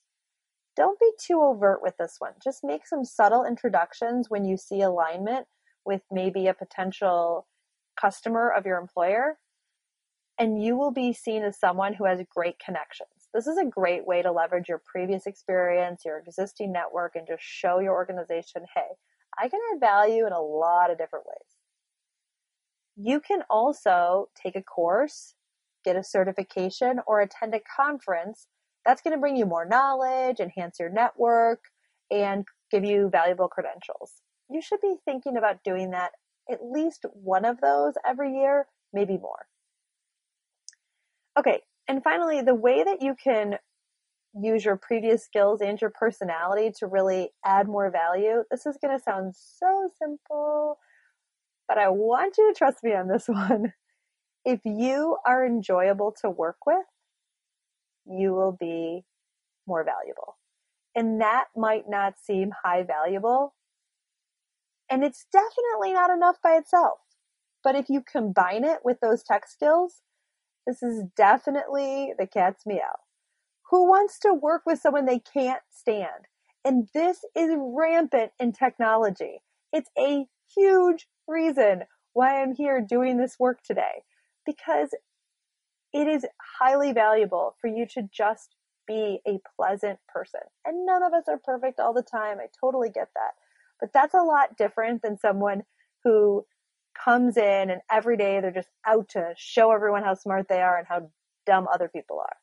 Don't 0.76 1.00
be 1.00 1.12
too 1.26 1.42
overt 1.42 1.82
with 1.82 1.96
this 1.98 2.16
one. 2.20 2.34
Just 2.44 2.60
make 2.64 2.86
some 2.86 3.06
subtle 3.06 3.46
introductions 3.46 4.30
when 4.30 4.44
you 4.44 4.58
see 4.58 4.82
alignment 4.82 5.48
with 5.86 6.02
maybe 6.12 6.48
a 6.48 6.54
potential 6.54 7.48
customer 8.00 8.50
of 8.50 8.66
your 8.66 8.80
employer, 8.80 9.38
and 10.38 10.62
you 10.62 10.76
will 10.76 10.92
be 10.92 11.14
seen 11.14 11.44
as 11.44 11.60
someone 11.60 11.94
who 11.94 12.06
has 12.06 12.22
great 12.34 12.60
connections. 12.60 13.10
This 13.34 13.48
is 13.48 13.58
a 13.58 13.66
great 13.66 14.06
way 14.06 14.22
to 14.22 14.32
leverage 14.32 14.68
your 14.68 14.82
previous 14.86 15.26
experience, 15.26 16.04
your 16.06 16.20
existing 16.20 16.72
network, 16.72 17.16
and 17.16 17.28
just 17.28 17.44
show 17.44 17.80
your 17.80 17.94
organization, 17.94 18.64
hey, 18.76 18.96
I 19.38 19.50
can 19.50 19.60
add 19.74 19.80
value 19.80 20.26
in 20.26 20.34
a 20.34 20.42
lot 20.42 20.92
of 20.92 20.98
different 20.98 21.26
ways. 21.26 21.56
You 22.96 23.20
can 23.20 23.44
also 23.50 24.30
take 24.42 24.56
a 24.56 24.64
course, 24.64 25.36
get 25.84 25.98
a 25.98 26.04
certification, 26.04 27.00
or 27.06 27.22
attend 27.22 27.54
a 27.54 27.60
conference. 27.76 28.48
That's 28.86 29.02
going 29.02 29.14
to 29.14 29.20
bring 29.20 29.36
you 29.36 29.46
more 29.46 29.66
knowledge, 29.66 30.40
enhance 30.40 30.80
your 30.80 30.90
network, 30.90 31.60
and 32.10 32.46
give 32.72 32.86
you 32.86 33.10
valuable 33.12 33.48
credentials. 33.48 34.22
You 34.50 34.62
should 34.62 34.80
be 34.82 34.96
thinking 35.06 35.38
about 35.38 35.64
doing 35.64 35.92
that 35.92 36.12
at 36.50 36.60
least 36.64 37.06
one 37.14 37.46
of 37.46 37.62
those 37.62 37.94
every 38.06 38.34
year, 38.34 38.68
maybe 38.94 39.18
more. 39.18 39.48
Okay, 41.38 41.62
and 41.88 42.04
finally, 42.04 42.42
the 42.42 42.56
way 42.56 42.84
that 42.84 43.02
you 43.02 43.16
can 43.22 43.58
use 44.42 44.66
your 44.66 44.76
previous 44.76 45.24
skills 45.24 45.62
and 45.62 45.80
your 45.80 45.90
personality 45.90 46.72
to 46.80 46.88
really 46.88 47.30
add 47.46 47.68
more 47.68 47.90
value. 47.90 48.44
This 48.52 48.66
is 48.66 48.78
going 48.82 48.98
to 48.98 49.04
sound 49.04 49.34
so 49.36 49.90
simple, 49.98 50.78
but 51.68 51.78
I 51.78 51.90
want 51.90 52.36
you 52.38 52.52
to 52.52 52.58
trust 52.58 52.84
me 52.84 52.94
on 52.94 53.08
this 53.08 53.26
one. 53.28 53.74
If 54.44 54.60
you 54.66 55.18
are 55.26 55.46
enjoyable 55.46 56.14
to 56.22 56.30
work 56.30 56.58
with, 56.66 56.86
you 58.06 58.34
will 58.34 58.56
be 58.60 59.04
more 59.68 59.84
valuable. 59.84 60.38
And 60.96 61.22
that 61.22 61.46
might 61.56 61.90
not 61.90 62.14
seem 62.24 62.52
high 62.64 62.84
valuable. 62.84 63.56
And 64.90 65.04
it's 65.04 65.26
definitely 65.32 65.94
not 65.94 66.10
enough 66.10 66.38
by 66.44 66.54
itself. 66.54 67.00
But 67.64 67.76
if 67.76 67.90
you 67.90 68.02
combine 68.02 68.64
it 68.64 68.80
with 68.84 69.00
those 69.02 69.24
tech 69.24 69.48
skills, 69.48 70.02
this 70.68 70.84
is 70.84 71.04
definitely 71.16 72.14
the 72.18 72.28
cat's 72.28 72.66
meow. 72.66 73.00
Who 73.72 73.88
wants 73.88 74.20
to 74.20 74.34
work 74.34 74.64
with 74.66 74.80
someone 74.80 75.06
they 75.06 75.20
can't 75.20 75.62
stand? 75.72 76.28
And 76.64 76.88
this 76.94 77.26
is 77.36 77.52
rampant 77.58 78.32
in 78.40 78.52
technology. 78.52 79.42
It's 79.74 79.90
a 79.98 80.26
huge 80.56 81.08
reason 81.28 81.84
why 82.14 82.42
I'm 82.42 82.56
here 82.56 82.82
doing 82.82 83.18
this 83.18 83.38
work 83.40 83.62
today 83.64 84.04
because 84.46 84.90
it 85.94 86.08
is 86.08 86.26
highly 86.60 86.94
valuable 86.94 87.56
for 87.60 87.68
you 87.68 87.86
to 87.94 88.04
just 88.12 88.56
be 88.88 89.20
a 89.28 89.40
pleasant 89.56 90.00
person. 90.08 90.42
And 90.64 90.86
none 90.86 91.04
of 91.04 91.14
us 91.14 91.26
are 91.28 91.40
perfect 91.44 91.80
all 91.80 91.94
the 91.94 92.04
time. 92.04 92.38
I 92.40 92.48
totally 92.60 92.90
get 92.90 93.10
that. 93.16 93.34
But 93.80 93.92
that's 93.94 94.14
a 94.14 94.24
lot 94.24 94.58
different 94.58 95.02
than 95.02 95.18
someone 95.18 95.64
who 96.04 96.46
comes 97.04 97.36
in 97.38 97.70
and 97.70 97.82
every 97.92 98.18
day 98.18 98.40
they're 98.40 98.52
just 98.52 98.70
out 98.88 99.10
to 99.10 99.34
show 99.38 99.72
everyone 99.72 100.04
how 100.04 100.14
smart 100.14 100.48
they 100.48 100.62
are 100.62 100.78
and 100.78 100.88
how 100.88 101.10
dumb 101.46 101.68
other 101.72 101.90
people 101.90 102.20
are. 102.20 102.38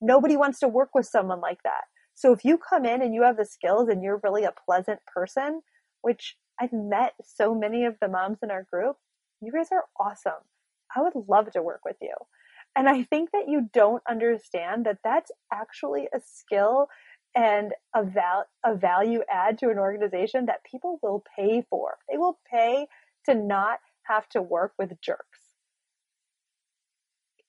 Nobody 0.00 0.36
wants 0.36 0.58
to 0.60 0.68
work 0.68 0.90
with 0.94 1.06
someone 1.06 1.40
like 1.40 1.62
that. 1.64 1.84
So 2.14 2.32
if 2.32 2.44
you 2.44 2.58
come 2.58 2.84
in 2.84 3.00
and 3.00 3.14
you 3.14 3.22
have 3.22 3.36
the 3.36 3.44
skills 3.44 3.88
and 3.88 4.02
you're 4.02 4.20
really 4.22 4.44
a 4.44 4.54
pleasant 4.66 5.00
person, 5.06 5.60
which 6.02 6.36
I've 6.60 6.72
met 6.72 7.14
so 7.24 7.54
many 7.54 7.84
of 7.84 7.96
the 8.00 8.08
moms 8.08 8.38
in 8.42 8.50
our 8.50 8.66
group, 8.70 8.96
you 9.40 9.52
guys 9.52 9.68
are 9.72 9.84
awesome. 9.98 10.42
I 10.94 11.00
would 11.00 11.14
love 11.28 11.50
to 11.52 11.62
work 11.62 11.80
with 11.84 11.96
you. 12.02 12.14
And 12.76 12.88
I 12.88 13.02
think 13.02 13.30
that 13.32 13.48
you 13.48 13.68
don't 13.72 14.02
understand 14.08 14.86
that 14.86 14.98
that's 15.02 15.30
actually 15.52 16.08
a 16.14 16.20
skill 16.24 16.88
and 17.34 17.72
a, 17.94 18.02
val- 18.02 18.46
a 18.64 18.74
value 18.74 19.22
add 19.30 19.58
to 19.58 19.70
an 19.70 19.78
organization 19.78 20.46
that 20.46 20.64
people 20.64 20.98
will 21.02 21.22
pay 21.36 21.64
for. 21.68 21.98
They 22.10 22.16
will 22.16 22.38
pay 22.50 22.86
to 23.26 23.34
not 23.34 23.78
have 24.04 24.28
to 24.30 24.42
work 24.42 24.72
with 24.78 25.00
jerks. 25.00 25.38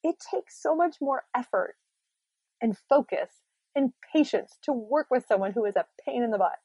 It 0.04 0.16
takes 0.34 0.62
so 0.62 0.76
much 0.76 0.98
more 1.02 1.24
effort 1.36 1.76
and 2.62 2.78
focus 2.90 3.30
and 3.76 3.94
patience 4.14 4.58
to 4.64 4.74
work 4.74 5.08
with 5.10 5.26
someone 5.28 5.52
who 5.52 5.66
is 5.66 5.76
a 5.76 5.86
pain 6.06 6.24
in 6.24 6.32
the 6.32 6.38
butt. 6.38 6.60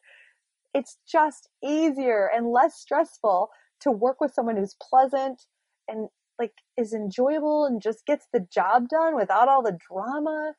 It's 0.74 0.98
just 1.10 1.48
easier 1.64 2.30
and 2.34 2.50
less 2.50 2.76
stressful 2.76 3.50
to 3.80 3.90
work 3.90 4.20
with 4.20 4.32
someone 4.32 4.56
who's 4.56 4.76
pleasant 4.90 5.42
and 5.88 6.08
like 6.38 6.52
is 6.76 6.92
enjoyable 6.92 7.64
and 7.64 7.80
just 7.80 8.04
gets 8.04 8.26
the 8.32 8.46
job 8.52 8.88
done 8.88 9.16
without 9.16 9.48
all 9.48 9.62
the 9.62 9.78
drama. 9.88 10.54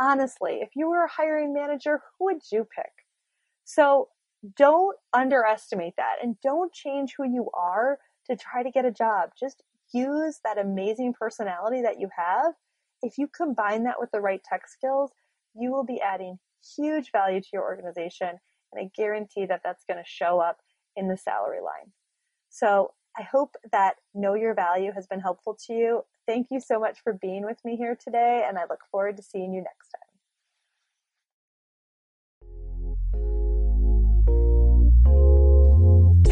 Honestly, 0.00 0.60
if 0.62 0.70
you 0.74 0.88
were 0.88 1.04
a 1.04 1.10
hiring 1.10 1.52
manager, 1.52 2.00
who 2.18 2.26
would 2.26 2.40
you 2.50 2.66
pick? 2.74 2.90
So 3.64 4.08
don't 4.56 4.96
underestimate 5.12 5.94
that 5.98 6.16
and 6.22 6.40
don't 6.40 6.72
change 6.72 7.14
who 7.16 7.24
you 7.24 7.50
are 7.52 7.98
to 8.28 8.36
try 8.36 8.62
to 8.62 8.70
get 8.70 8.86
a 8.86 8.90
job. 8.90 9.30
Just 9.38 9.62
use 9.92 10.40
that 10.44 10.58
amazing 10.58 11.14
personality 11.18 11.82
that 11.82 12.00
you 12.00 12.08
have. 12.16 12.54
If 13.02 13.18
you 13.18 13.28
combine 13.28 13.84
that 13.84 14.00
with 14.00 14.10
the 14.10 14.20
right 14.20 14.40
tech 14.42 14.62
skills, 14.68 15.10
you 15.54 15.70
will 15.70 15.84
be 15.84 16.00
adding 16.00 16.38
huge 16.76 17.10
value 17.12 17.40
to 17.40 17.48
your 17.52 17.62
organization. 17.62 18.28
And 18.72 18.80
I 18.80 18.90
guarantee 18.96 19.46
that 19.46 19.60
that's 19.62 19.84
going 19.84 20.02
to 20.02 20.08
show 20.08 20.40
up 20.40 20.58
in 20.96 21.08
the 21.08 21.16
salary 21.16 21.60
line. 21.60 21.92
So 22.48 22.92
I 23.18 23.22
hope 23.22 23.56
that 23.72 23.96
Know 24.14 24.34
Your 24.34 24.54
Value 24.54 24.92
has 24.94 25.06
been 25.06 25.20
helpful 25.20 25.56
to 25.66 25.72
you. 25.72 26.02
Thank 26.30 26.46
you 26.52 26.60
so 26.60 26.78
much 26.78 27.00
for 27.02 27.14
being 27.14 27.44
with 27.44 27.56
me 27.64 27.74
here 27.74 27.96
today, 27.96 28.44
and 28.46 28.56
I 28.56 28.60
look 28.70 28.84
forward 28.92 29.16
to 29.16 29.22
seeing 29.22 29.52
you 29.52 29.64
next 29.64 29.88
time. 29.90 30.02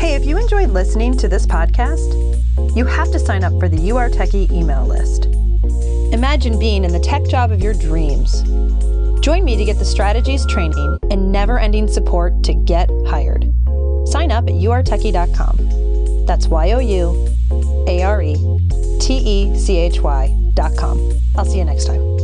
Hey, 0.01 0.15
if 0.15 0.25
you 0.25 0.39
enjoyed 0.39 0.71
listening 0.71 1.17
to 1.17 1.27
this 1.27 1.47
podcast, 1.47 2.15
you 2.77 2.85
have 2.85 3.11
to 3.11 3.19
sign 3.19 3.43
up 3.43 3.59
for 3.59 3.69
the 3.69 3.77
You 3.77 3.97
Are 3.97 4.09
Techy 4.09 4.47
email 4.53 4.87
list. 4.87 5.25
Imagine 6.15 6.61
being 6.61 6.85
in 6.85 6.93
the 6.93 7.01
tech 7.01 7.25
job 7.25 7.51
of 7.51 7.61
your 7.61 7.75
dreams. 7.75 8.43
Join 9.21 9.45
me 9.45 9.57
to 9.57 9.65
get 9.65 9.81
the 9.81 9.85
strategies, 9.85 10.47
training, 10.47 11.01
and 11.11 11.33
never 11.33 11.59
ending 11.59 11.89
support 11.89 12.45
to 12.45 12.55
get 12.55 12.89
hired. 13.09 13.53
Sign 14.07 14.31
up 14.31 14.45
at 14.45 14.55
youaretechy.com. 14.55 16.25
That's 16.25 16.47
Y 16.47 16.71
O 16.71 16.79
U 16.79 17.35
A 17.89 18.05
R 18.05 18.23
E 18.23 18.58
T 18.99 19.15
E 19.15 19.57
C 19.57 19.77
H 19.79 20.01
Y.com. 20.01 21.13
I'll 21.37 21.45
see 21.45 21.59
you 21.59 21.65
next 21.65 21.87
time. 21.87 22.18